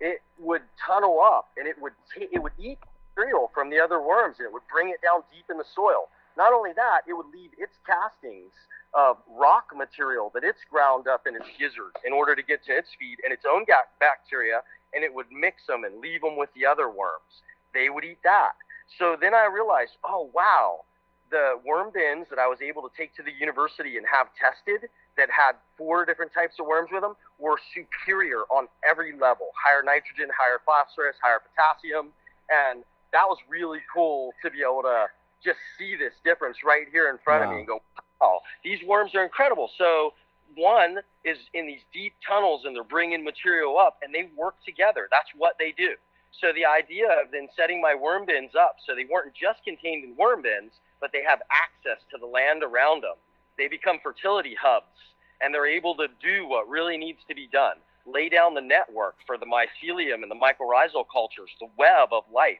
[0.00, 2.78] it would tunnel up and it would t- it would eat
[3.14, 6.08] material from the other worms, and it would bring it down deep in the soil.
[6.36, 8.52] Not only that, it would leave its castings
[8.94, 12.72] of rock material that it's ground up in its gizzard in order to get to
[12.72, 13.64] its feed and its own
[14.00, 14.62] bacteria,
[14.94, 17.42] and it would mix them and leave them with the other worms.
[17.72, 18.52] They would eat that.
[18.98, 20.84] So then I realized, oh, wow,
[21.30, 24.88] the worm bins that I was able to take to the university and have tested
[25.16, 29.82] that had four different types of worms with them were superior on every level higher
[29.82, 32.12] nitrogen, higher phosphorus, higher potassium.
[32.50, 35.06] And that was really cool to be able to
[35.44, 37.80] just see this difference right here in front of me and go,
[38.20, 39.70] wow, these worms are incredible.
[39.76, 40.14] So
[40.56, 45.08] one is in these deep tunnels and they're bringing material up and they work together.
[45.10, 45.94] That's what they do.
[46.40, 50.04] So the idea of then setting my worm bins up so they weren't just contained
[50.04, 53.14] in worm bins, but they have access to the land around them.
[53.56, 54.98] They become fertility hubs
[55.40, 57.76] and they're able to do what really needs to be done.
[58.06, 62.58] Lay down the network for the mycelium and the mycorrhizal cultures, the web of life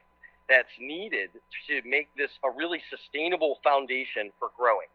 [0.49, 1.31] that's needed
[1.69, 4.89] to make this a really sustainable foundation for growing.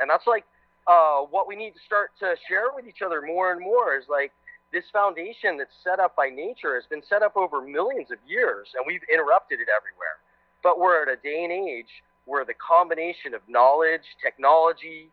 [0.00, 0.44] And that's like
[0.86, 4.04] uh, what we need to start to share with each other more and more is
[4.08, 4.32] like
[4.72, 8.68] this foundation that's set up by nature has been set up over millions of years
[8.74, 10.18] and we've interrupted it everywhere.
[10.62, 11.90] But we're at a day and age
[12.24, 15.08] where the combination of knowledge, technology,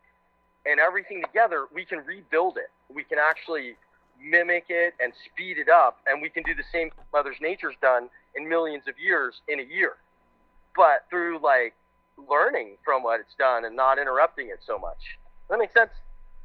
[0.66, 2.70] and everything together, we can rebuild it.
[2.94, 3.76] We can actually
[4.22, 8.10] mimic it and speed it up, and we can do the same Mother's Nature's done
[8.36, 9.98] in millions of years in a year.
[10.76, 11.74] But through like
[12.30, 14.98] learning from what it's done and not interrupting it so much.
[15.48, 15.92] Does that make sense?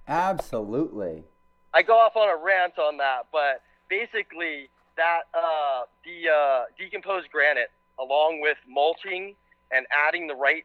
[0.06, 1.24] Absolutely.
[1.72, 7.30] I go off on a rant on that, but basically that uh, the uh, decomposed
[7.30, 9.34] granite, along with mulching
[9.72, 10.64] and adding the right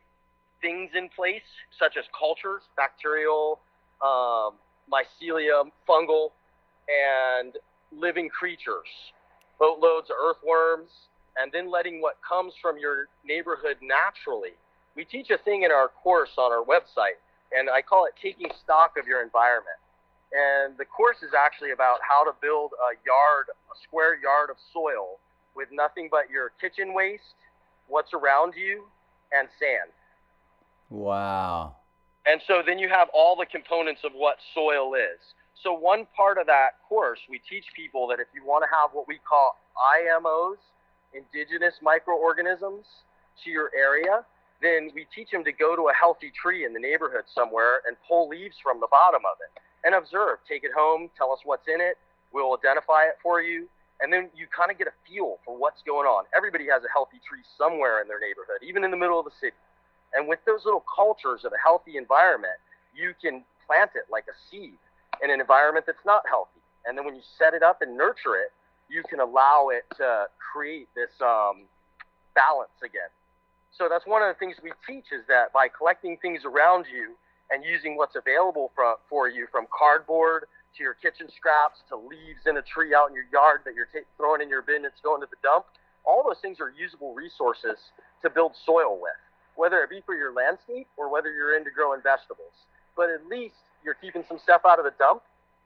[0.62, 1.42] things in place,
[1.78, 3.60] such as cultures, bacterial,
[4.04, 4.54] um,
[4.92, 6.32] mycelium, fungal,
[6.90, 7.56] and
[7.92, 8.90] living creatures,
[9.60, 10.90] boatloads of earthworms,
[11.38, 14.58] and then letting what comes from your neighborhood naturally.
[14.96, 17.22] We teach a thing in our course on our website,
[17.52, 19.78] and I call it taking stock of your environment.
[20.32, 24.58] And the course is actually about how to build a yard, a square yard of
[24.74, 25.20] soil
[25.56, 27.36] with nothing but your kitchen waste,
[27.88, 28.86] what's around you,
[29.32, 29.92] and sand.
[30.90, 31.76] Wow.
[32.26, 35.20] And so then you have all the components of what soil is.
[35.64, 38.92] So one part of that course, we teach people that if you want to have
[38.94, 40.58] what we call IMOs,
[41.14, 42.86] indigenous microorganisms,
[43.44, 44.24] to your area,
[44.62, 47.96] then we teach them to go to a healthy tree in the neighborhood somewhere and
[48.08, 49.52] pull leaves from the bottom of it
[49.88, 50.40] and observe.
[50.48, 51.96] Take it home, tell us what's in it.
[52.34, 53.68] We'll identify it for you.
[54.02, 56.24] And then you kind of get a feel for what's going on.
[56.36, 59.36] Everybody has a healthy tree somewhere in their neighborhood, even in the middle of the
[59.40, 59.60] city.
[60.14, 62.60] And with those little cultures of a healthy environment,
[62.96, 64.80] you can plant it like a seed
[65.24, 66.62] in an environment that's not healthy.
[66.86, 68.52] And then when you set it up and nurture it,
[68.90, 71.68] you can allow it to create this um,
[72.34, 73.12] balance again.
[73.78, 77.14] So that's one of the things we teach is that by collecting things around you
[77.52, 80.46] and using what's available for, for you from cardboard
[80.78, 83.90] to your kitchen scraps to leaves in a tree out in your yard that you're
[83.94, 85.66] t- throwing in your bin that's going to the dump,
[86.06, 87.78] all those things are usable resources
[88.22, 89.18] to build soil with,
[89.56, 92.54] whether it be for your landscape or whether you're into growing vegetables.
[92.96, 95.22] But at least you're keeping some stuff out of the dump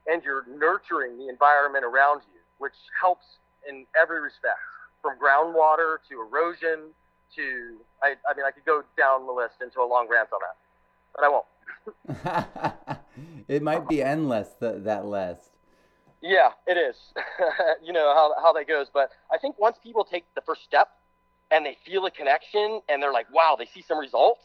[0.08, 3.26] and you're nurturing the environment around you, which helps
[3.68, 4.60] in every respect
[5.02, 6.92] from groundwater to erosion
[7.36, 10.40] to, I, I mean, I could go down the list into a long rant on
[10.42, 10.58] that,
[11.16, 11.46] but I won't.
[13.48, 15.50] it might be endless, the, that list.
[16.22, 16.96] Yeah, it is.
[17.84, 18.88] you know how, how that goes.
[18.94, 20.90] But I think once people take the first step
[21.52, 24.44] and they feel a connection and they're like, wow, they see some results,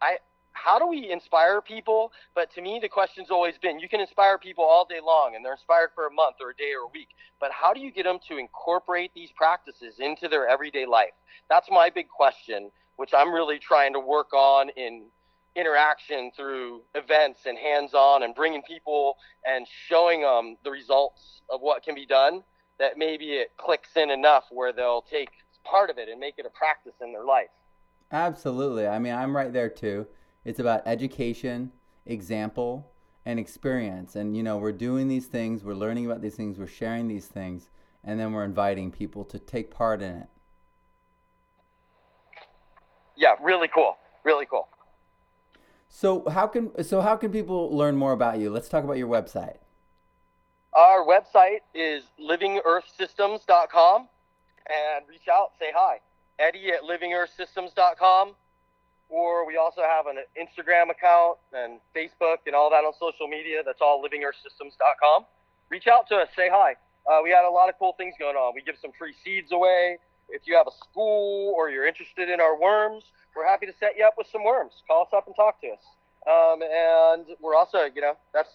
[0.00, 0.18] I,
[0.62, 2.12] how do we inspire people?
[2.34, 5.44] But to me, the question's always been you can inspire people all day long and
[5.44, 7.08] they're inspired for a month or a day or a week.
[7.40, 11.14] But how do you get them to incorporate these practices into their everyday life?
[11.48, 15.06] That's my big question, which I'm really trying to work on in
[15.56, 21.60] interaction through events and hands on and bringing people and showing them the results of
[21.60, 22.42] what can be done
[22.78, 25.30] that maybe it clicks in enough where they'll take
[25.64, 27.48] part of it and make it a practice in their life.
[28.12, 28.86] Absolutely.
[28.86, 30.06] I mean, I'm right there too.
[30.48, 31.72] It's about education,
[32.06, 32.90] example,
[33.26, 34.16] and experience.
[34.16, 37.26] And, you know, we're doing these things, we're learning about these things, we're sharing these
[37.26, 37.68] things,
[38.02, 40.28] and then we're inviting people to take part in it.
[43.14, 43.98] Yeah, really cool.
[44.24, 44.68] Really cool.
[45.90, 48.48] So how can so how can people learn more about you?
[48.48, 49.58] Let's talk about your website.
[50.72, 54.08] Our website is livingearthsystems.com
[54.70, 55.98] and reach out, say hi.
[56.38, 58.34] Eddy at livingearthsystems.com
[59.08, 63.62] or we also have an Instagram account and Facebook and all that on social media.
[63.64, 65.24] That's all livingearthsystems.com.
[65.70, 66.76] Reach out to us, say hi.
[67.08, 68.54] Uh, we had a lot of cool things going on.
[68.54, 69.98] We give some free seeds away.
[70.28, 73.04] If you have a school or you're interested in our worms,
[73.34, 74.72] we're happy to set you up with some worms.
[74.86, 75.84] Call us up and talk to us.
[76.28, 78.50] Um, and we're also, you know, that's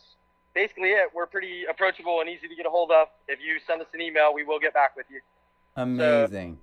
[0.54, 1.10] basically it.
[1.16, 3.08] We're pretty approachable and easy to get a hold of.
[3.28, 5.22] If you send us an email, we will get back with you.
[5.76, 6.60] Amazing.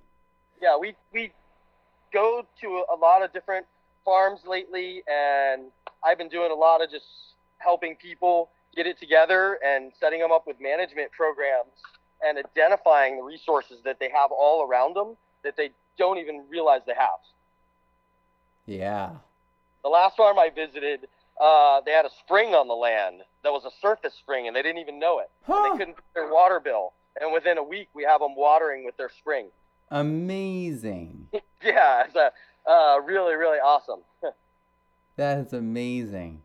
[0.59, 1.33] So, yeah, we we
[2.13, 3.65] go to a lot of different
[4.03, 5.63] farms lately, and
[6.03, 7.05] I've been doing a lot of just
[7.57, 11.71] helping people get it together and setting them up with management programs
[12.23, 16.81] and identifying the resources that they have all around them that they don't even realize
[16.85, 17.19] they have.
[18.65, 19.11] Yeah.
[19.83, 21.07] The last farm I visited,
[21.41, 24.61] uh, they had a spring on the land that was a surface spring, and they
[24.61, 25.29] didn't even know it.
[25.45, 25.63] Huh.
[25.63, 26.93] And they couldn't pay their water bill.
[27.19, 29.47] And within a week, we have them watering with their spring.
[29.89, 31.27] Amazing.
[31.63, 32.31] yeah, it's a
[32.71, 33.99] uh, really, really awesome.
[35.17, 36.41] that is amazing.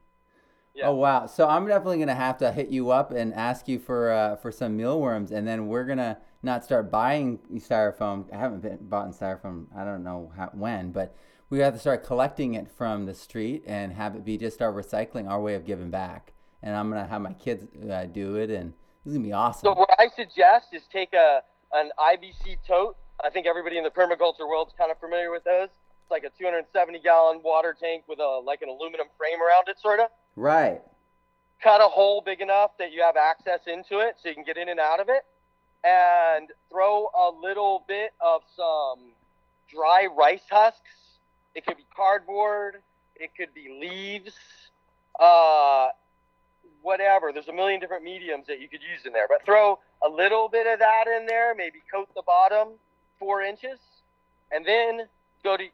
[0.74, 0.88] Yeah.
[0.88, 1.26] Oh wow!
[1.26, 4.52] So I'm definitely gonna have to hit you up and ask you for uh, for
[4.52, 8.32] some mealworms, and then we're gonna not start buying styrofoam.
[8.32, 9.66] I haven't been bought in styrofoam.
[9.74, 11.16] I don't know how, when, but
[11.48, 14.72] we have to start collecting it from the street and have it be just our
[14.72, 16.34] recycling, our way of giving back.
[16.62, 18.74] And I'm gonna have my kids uh, do it, and
[19.04, 19.68] it's gonna be awesome.
[19.68, 21.40] So what I suggest is take a
[21.72, 22.96] an IBC tote.
[23.24, 25.70] I think everybody in the permaculture world is kind of familiar with those
[26.10, 30.00] like a 270 gallon water tank with a like an aluminum frame around it, sort
[30.00, 30.08] of.
[30.36, 30.80] Right.
[31.62, 34.56] Cut a hole big enough that you have access into it, so you can get
[34.56, 35.24] in and out of it,
[35.84, 39.12] and throw a little bit of some
[39.72, 40.80] dry rice husks.
[41.54, 42.82] It could be cardboard.
[43.16, 44.34] It could be leaves.
[45.18, 45.88] Uh,
[46.82, 47.32] whatever.
[47.32, 50.48] There's a million different mediums that you could use in there, but throw a little
[50.48, 51.54] bit of that in there.
[51.54, 52.68] Maybe coat the bottom
[53.18, 53.78] four inches,
[54.52, 55.00] and then
[55.42, 55.64] go to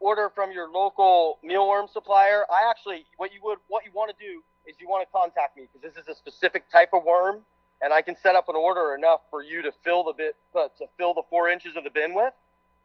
[0.00, 2.44] order from your local mealworm supplier.
[2.50, 5.56] I actually, what you would, what you want to do is you want to contact
[5.56, 7.40] me because this is a specific type of worm,
[7.82, 10.68] and I can set up an order enough for you to fill the bit, uh,
[10.78, 12.34] to fill the four inches of the bin with.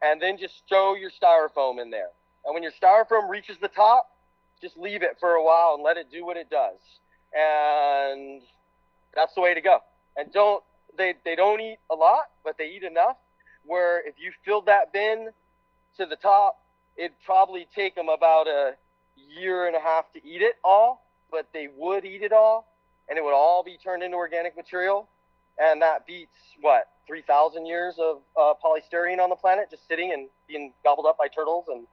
[0.02, 2.10] and then just throw your styrofoam in there.
[2.46, 4.12] And when your styrofoam reaches the top,
[4.62, 6.80] just leave it for a while and let it do what it does.
[7.36, 8.42] And
[9.16, 9.80] that's the way to go.
[10.18, 10.64] And don't
[10.98, 13.18] they they don't eat a lot, but they eat enough
[13.66, 15.30] where if you filled that bin
[15.98, 16.60] to the top,
[16.98, 18.76] it'd probably take them about a
[19.16, 22.68] year and a half to eat it all, but they would eat it all
[23.10, 25.08] and it would all be turned into organic material.
[25.58, 30.28] And that beats what 3,000 years of uh, polystyrene on the planet just sitting and
[30.48, 31.86] being gobbled up by turtles and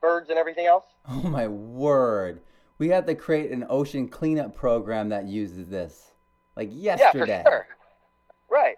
[0.00, 0.84] birds and everything else.
[1.08, 2.40] Oh my word.
[2.78, 6.12] We have to create an ocean cleanup program that uses this.
[6.56, 7.38] Like yesterday.
[7.38, 7.66] Yeah, for sure.
[8.50, 8.76] Right.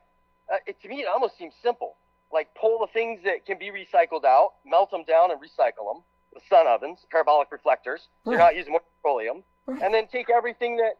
[0.52, 1.96] Uh, it, to me, it almost seems simple.
[2.32, 6.02] Like pull the things that can be recycled out, melt them down, and recycle them.
[6.34, 8.08] The sun ovens, parabolic reflectors.
[8.24, 8.36] So right.
[8.36, 9.42] you're not using more petroleum.
[9.66, 9.82] Right.
[9.82, 10.94] And then take everything that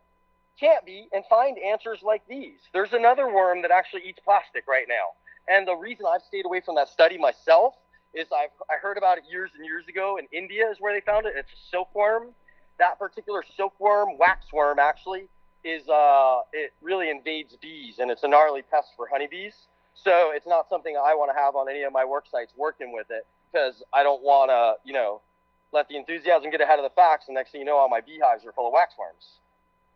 [0.60, 2.58] can't be and find answers like these.
[2.72, 5.16] There's another worm that actually eats plastic right now.
[5.48, 7.74] And the reason I've stayed away from that study myself
[8.14, 10.18] is I've, I heard about it years and years ago.
[10.18, 11.32] In India is where they found it.
[11.36, 12.28] It's a silkworm.
[12.78, 15.28] That particular silkworm, waxworm actually,
[15.64, 19.54] is uh, it really invades bees and it's a gnarly pest for honeybees.
[19.95, 22.93] So it's not something I want to have on any of my work sites working
[22.93, 25.20] with it because I don't want to, you know,
[25.72, 27.26] let the enthusiasm get ahead of the facts.
[27.28, 29.38] And next thing you know, all my beehives are full of waxworms.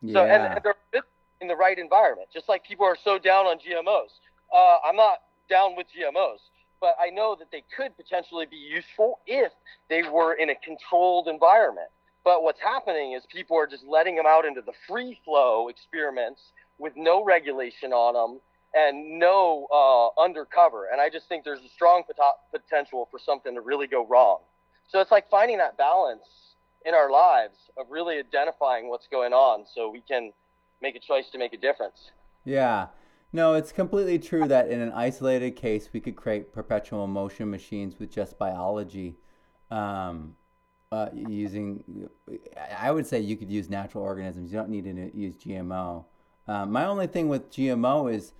[0.01, 0.13] Yeah.
[0.13, 1.03] So and, and they're
[1.41, 4.09] in the right environment, just like people are so down on GMOs.
[4.53, 5.19] Uh, I'm not
[5.49, 6.39] down with GMOs,
[6.79, 9.51] but I know that they could potentially be useful if
[9.89, 11.89] they were in a controlled environment.
[12.23, 16.41] But what's happening is people are just letting them out into the free flow experiments
[16.77, 18.41] with no regulation on them
[18.73, 20.87] and no uh, undercover.
[20.91, 24.39] And I just think there's a strong pot- potential for something to really go wrong.
[24.87, 26.55] So it's like finding that balance
[26.85, 30.31] in our lives of really identifying what's going on so we can
[30.81, 32.11] make a choice to make a difference.
[32.45, 32.87] Yeah.
[33.33, 37.99] No, it's completely true that in an isolated case, we could create perpetual motion machines
[37.99, 39.17] with just biology.
[39.69, 40.35] Um,
[40.91, 42.09] uh, using,
[42.79, 44.51] I would say you could use natural organisms.
[44.51, 46.05] You don't need to use GMO.
[46.47, 48.31] Um, my only thing with GMO is,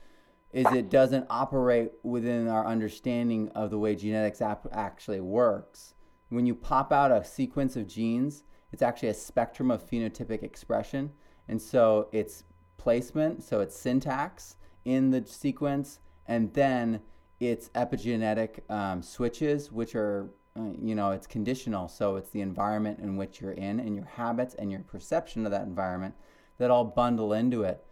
[0.54, 5.94] is it doesn't operate within our understanding of the way genetics ap- actually works
[6.30, 11.12] when you pop out a sequence of genes, it's actually a spectrum of phenotypic expression.
[11.48, 12.44] And so it's
[12.78, 17.02] placement, so it's syntax in the sequence, and then
[17.40, 20.30] it's epigenetic um, switches, which are,
[20.60, 21.88] uh, you know, it's conditional.
[21.88, 25.52] So it's the environment in which you're in and your habits and your perception of
[25.52, 26.16] that environment
[26.58, 27.86] that all bundle into it.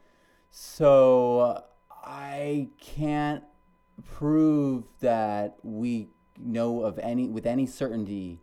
[0.50, 1.64] So
[2.06, 3.44] I can't
[4.04, 8.42] prove that we know of any with any certainty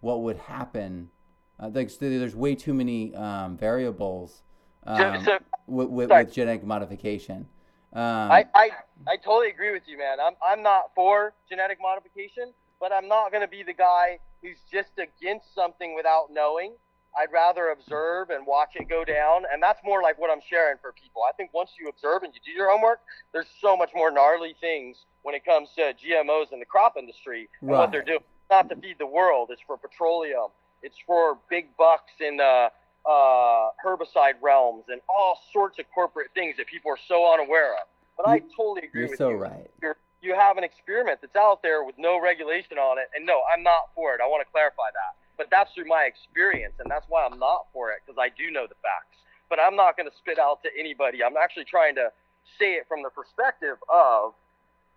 [0.00, 1.10] what would happen.
[1.58, 4.42] Uh, there's, there's way too many um, variables
[4.86, 7.46] um, so, so, with, with, with, genetic modification.
[7.92, 8.70] Um, I, I,
[9.06, 10.18] I totally agree with you, man.
[10.20, 14.58] I'm, I'm not for genetic modification, but I'm not going to be the guy who's
[14.70, 16.74] just against something without knowing.
[17.16, 19.44] I'd rather observe and watch it go down.
[19.52, 21.22] And that's more like what I'm sharing for people.
[21.28, 23.00] I think once you observe and you do your homework,
[23.32, 27.48] there's so much more gnarly things when it comes to GMOs in the crop industry
[27.60, 27.78] and right.
[27.78, 28.18] what they're doing.
[28.18, 29.50] It's not to feed the world.
[29.52, 30.50] It's for petroleum.
[30.82, 32.70] It's for big bucks in the
[33.06, 37.86] uh, herbicide realms and all sorts of corporate things that people are so unaware of.
[38.16, 39.36] But I totally agree with You're with so you.
[39.36, 39.70] right.
[39.82, 43.08] You're, you have an experiment that's out there with no regulation on it.
[43.14, 44.20] And no, I'm not for it.
[44.22, 45.23] I want to clarify that.
[45.36, 46.74] But that's through my experience.
[46.78, 49.18] And that's why I'm not for it because I do know the facts.
[49.50, 51.22] But I'm not going to spit out to anybody.
[51.22, 52.10] I'm actually trying to
[52.58, 54.34] say it from the perspective of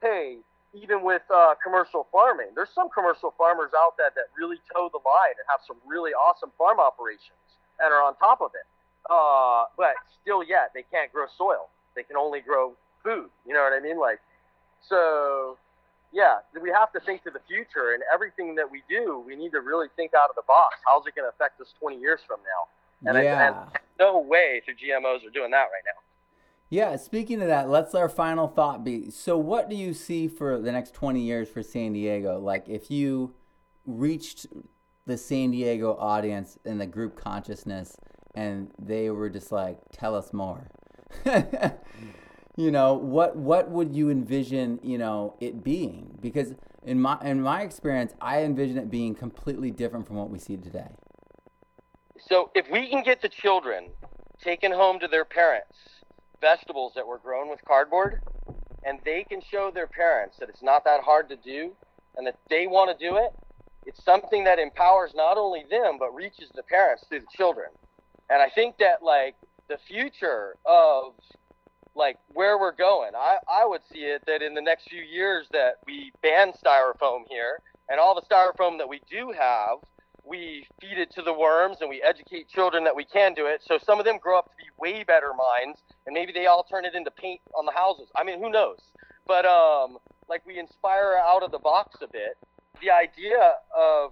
[0.02, 0.38] hey,
[0.74, 5.02] even with uh, commercial farming, there's some commercial farmers out there that really toe the
[5.02, 7.42] line and have some really awesome farm operations
[7.80, 8.68] and are on top of it.
[9.10, 11.70] Uh, but still, yet they can't grow soil.
[11.96, 12.74] They can only grow
[13.04, 13.30] food.
[13.46, 14.00] You know what I mean?
[14.00, 14.20] Like,
[14.88, 15.58] so
[16.12, 19.52] yeah, we have to think to the future, and everything that we do, we need
[19.52, 20.78] to really think out of the box.
[20.86, 23.10] How's it going to affect us 20 years from now?
[23.10, 23.40] And, yeah.
[23.40, 23.56] I, and
[24.00, 26.02] no way through GMOs are doing that right now.
[26.70, 29.10] Yeah, speaking of that, let's our final thought be.
[29.10, 32.40] So, what do you see for the next 20 years for San Diego?
[32.40, 33.34] Like, if you
[33.86, 34.48] reached
[35.06, 37.96] the San Diego audience and the group consciousness
[38.36, 40.70] and they were just like, tell us more.
[41.26, 42.10] Mm-hmm.
[42.58, 46.18] You know, what what would you envision, you know, it being?
[46.20, 50.40] Because in my in my experience, I envision it being completely different from what we
[50.40, 50.90] see today.
[52.20, 53.92] So, if we can get the children
[54.44, 55.78] taken home to their parents
[56.42, 58.22] vegetables that were grown with cardboard
[58.84, 61.74] and they can show their parents that it's not that hard to do
[62.16, 63.32] and that they want to do it,
[63.86, 67.70] it's something that empowers not only them but reaches the parents through the children.
[68.30, 69.36] And I think that like
[69.68, 71.14] the future of
[71.98, 73.12] like where we're going.
[73.16, 77.24] I, I would see it that in the next few years that we ban styrofoam
[77.28, 79.80] here and all the styrofoam that we do have,
[80.24, 83.62] we feed it to the worms and we educate children that we can do it.
[83.66, 86.64] So some of them grow up to be way better minds and maybe they all
[86.64, 88.10] turn it into paint on the houses.
[88.16, 88.80] I mean, who knows?
[89.26, 89.98] But um,
[90.30, 92.38] like we inspire out of the box a bit.
[92.82, 94.12] The idea of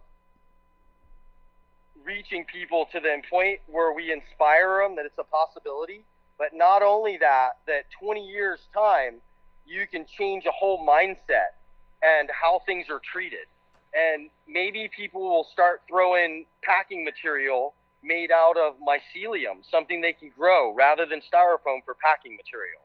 [2.04, 6.04] reaching people to the point where we inspire them that it's a possibility
[6.38, 9.22] but not only that, that 20 years time,
[9.66, 11.56] you can change a whole mindset
[12.04, 13.48] and how things are treated.
[13.94, 17.74] And maybe people will start throwing packing material
[18.04, 22.82] made out of mycelium, something they can grow rather than styrofoam for packing material.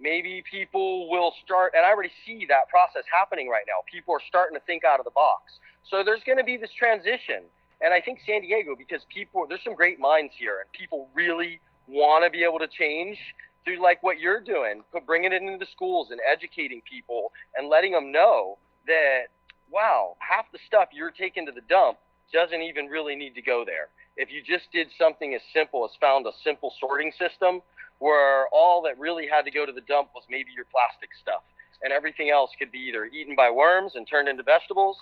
[0.00, 3.84] Maybe people will start, and I already see that process happening right now.
[3.90, 5.60] People are starting to think out of the box.
[5.88, 7.44] So there's going to be this transition.
[7.80, 11.60] And I think San Diego, because people, there's some great minds here, and people really
[11.86, 13.18] want to be able to change
[13.64, 18.12] through like what you're doing, bringing it into schools and educating people and letting them
[18.12, 19.32] know that
[19.72, 21.98] wow, half the stuff you're taking to the dump
[22.32, 23.88] doesn't even really need to go there.
[24.16, 27.60] If you just did something as simple as found a simple sorting system
[27.98, 31.42] where all that really had to go to the dump was maybe your plastic stuff
[31.82, 34.96] and everything else could be either eaten by worms and turned into vegetables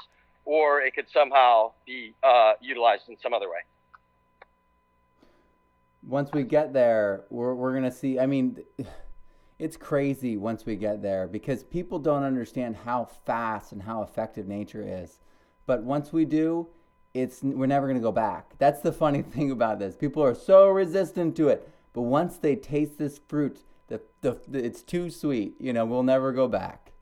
[0.45, 3.61] or it could somehow be uh, utilized in some other way
[6.07, 8.19] once we get there, we're, we're going to see.
[8.19, 8.59] I mean,
[9.59, 14.47] it's crazy once we get there because people don't understand how fast and how effective
[14.47, 15.19] nature is.
[15.67, 16.69] But once we do,
[17.15, 18.55] it's we're never going to go back.
[18.59, 19.97] That's the funny thing about this.
[19.97, 24.65] People are so resistant to it, but once they taste this fruit, the, the, the
[24.65, 25.55] it's too sweet.
[25.61, 26.93] You know, we'll never go back.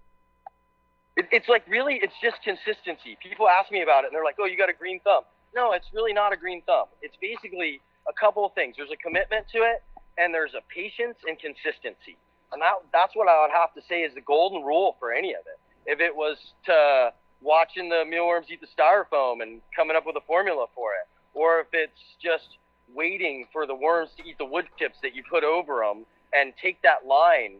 [1.17, 3.17] It's like really, it's just consistency.
[3.23, 5.23] People ask me about it, and they're like, "Oh, you got a green thumb."
[5.55, 6.87] No, it's really not a green thumb.
[7.03, 8.77] It's basically a couple of things.
[8.77, 9.83] There's a commitment to it,
[10.19, 12.17] and there's a patience and consistency.
[12.53, 15.35] And that, that's what I would have to say is the golden rule for any
[15.35, 15.59] of it.
[15.87, 16.37] If it was
[16.67, 21.09] to watching the mealworms eat the styrofoam and coming up with a formula for it,
[21.35, 22.59] or if it's just
[22.93, 26.53] waiting for the worms to eat the wood chips that you put over them and
[26.61, 27.59] take that line,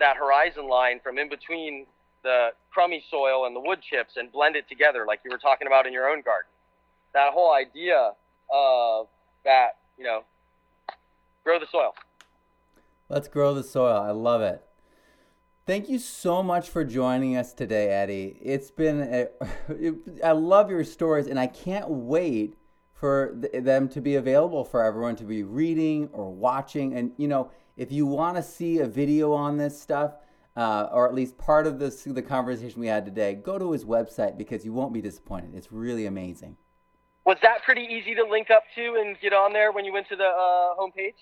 [0.00, 1.86] that horizon line from in between
[2.22, 5.66] the crummy soil and the wood chips and blend it together like you were talking
[5.66, 6.50] about in your own garden.
[7.12, 8.12] That whole idea
[8.52, 9.06] of
[9.44, 10.24] that, you know,
[11.44, 11.94] grow the soil.
[13.08, 14.00] Let's grow the soil.
[14.00, 14.64] I love it.
[15.66, 18.36] Thank you so much for joining us today, Eddy.
[18.42, 19.28] It's been, a,
[19.68, 22.56] it, I love your stories, and I can't wait
[22.92, 26.94] for them to be available for everyone to be reading or watching.
[26.94, 30.14] And, you know, if you want to see a video on this stuff,
[30.56, 33.84] uh, or at least part of this, the conversation we had today, go to his
[33.84, 35.54] website because you won't be disappointed.
[35.54, 36.56] It's really amazing.
[37.24, 40.08] Was that pretty easy to link up to and get on there when you went
[40.08, 41.14] to the uh, homepage?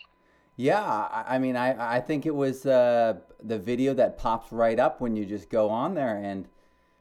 [0.57, 5.01] Yeah, I, mean, I, I think it was uh, the video that pops right up
[5.01, 6.47] when you just go on there, and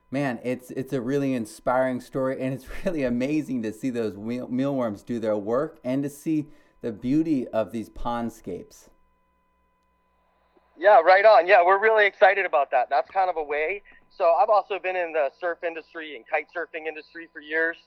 [0.09, 4.47] man, it's it's a really inspiring story, and it's really amazing to see those meal,
[4.47, 6.47] mealworms do their work and to see
[6.81, 8.89] the beauty of these pondscapes.
[10.77, 11.45] Yeah, right on.
[11.45, 12.89] Yeah, we're really excited about that.
[12.89, 13.83] That's kind of a way.
[14.09, 17.77] So I've also been in the surf industry and kite surfing industry for years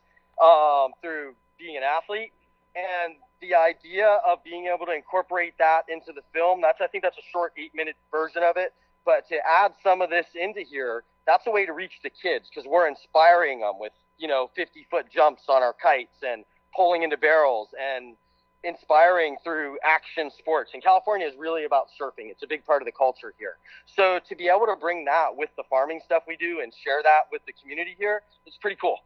[0.42, 2.32] um, through being an athlete.
[2.74, 7.04] And the idea of being able to incorporate that into the film, that's I think
[7.04, 8.72] that's a short eight minute version of it.
[9.04, 12.48] But to add some of this into here, that's a way to reach the kids
[12.48, 17.02] because we're inspiring them with, you know, 50 foot jumps on our kites and pulling
[17.02, 18.16] into barrels and
[18.64, 20.70] inspiring through action sports.
[20.74, 22.30] And California is really about surfing.
[22.30, 23.56] It's a big part of the culture here.
[23.86, 27.02] So to be able to bring that with the farming stuff we do and share
[27.02, 28.98] that with the community here, it's pretty cool.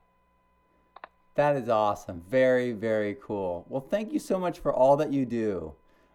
[1.39, 2.21] That is awesome.
[2.29, 3.65] Very, very cool.
[3.69, 5.73] Well, thank you so much for all that you do.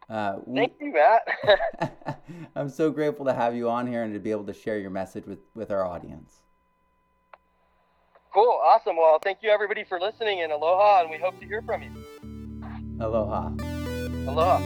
[0.09, 2.21] Uh, thank you, Matt.
[2.57, 4.89] I'm so grateful to have you on here and to be able to share your
[4.89, 6.41] message with, with our audience.
[8.33, 8.59] Cool.
[8.65, 8.97] Awesome.
[8.97, 11.91] Well, thank you, everybody, for listening, and aloha, and we hope to hear from you.
[12.99, 13.47] Aloha.
[14.27, 14.57] Aloha.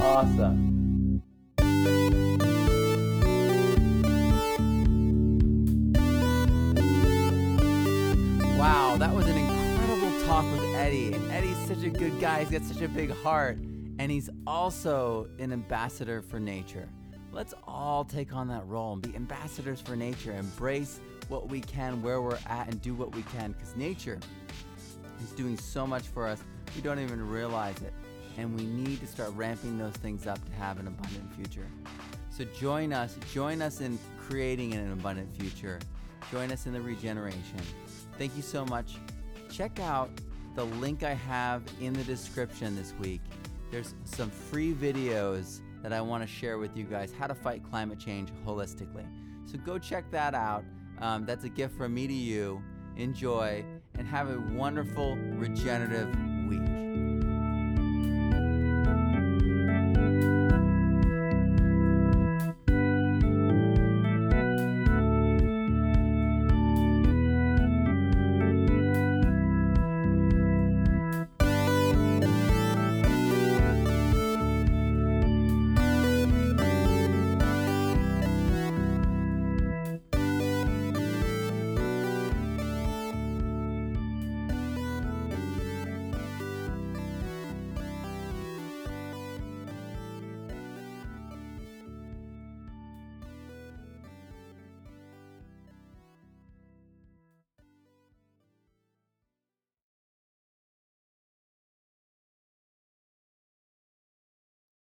[0.00, 0.75] awesome.
[8.66, 11.12] Wow, that was an incredible talk with Eddy.
[11.12, 12.40] And Eddy's such a good guy.
[12.40, 13.58] He's got such a big heart.
[14.00, 16.88] And he's also an ambassador for nature.
[17.30, 20.32] Let's all take on that role and be ambassadors for nature.
[20.32, 20.98] Embrace
[21.28, 23.52] what we can, where we're at, and do what we can.
[23.52, 24.18] Because nature
[25.22, 26.42] is doing so much for us,
[26.74, 27.92] we don't even realize it.
[28.36, 31.68] And we need to start ramping those things up to have an abundant future.
[32.30, 35.78] So join us, join us in creating an abundant future.
[36.32, 37.60] Join us in the regeneration.
[38.18, 38.96] Thank you so much.
[39.50, 40.10] Check out
[40.54, 43.20] the link I have in the description this week.
[43.70, 47.62] There's some free videos that I want to share with you guys how to fight
[47.68, 49.06] climate change holistically.
[49.44, 50.64] So go check that out.
[51.00, 52.62] Um, that's a gift from me to you.
[52.96, 53.64] Enjoy
[53.98, 56.08] and have a wonderful regenerative
[56.48, 56.85] week.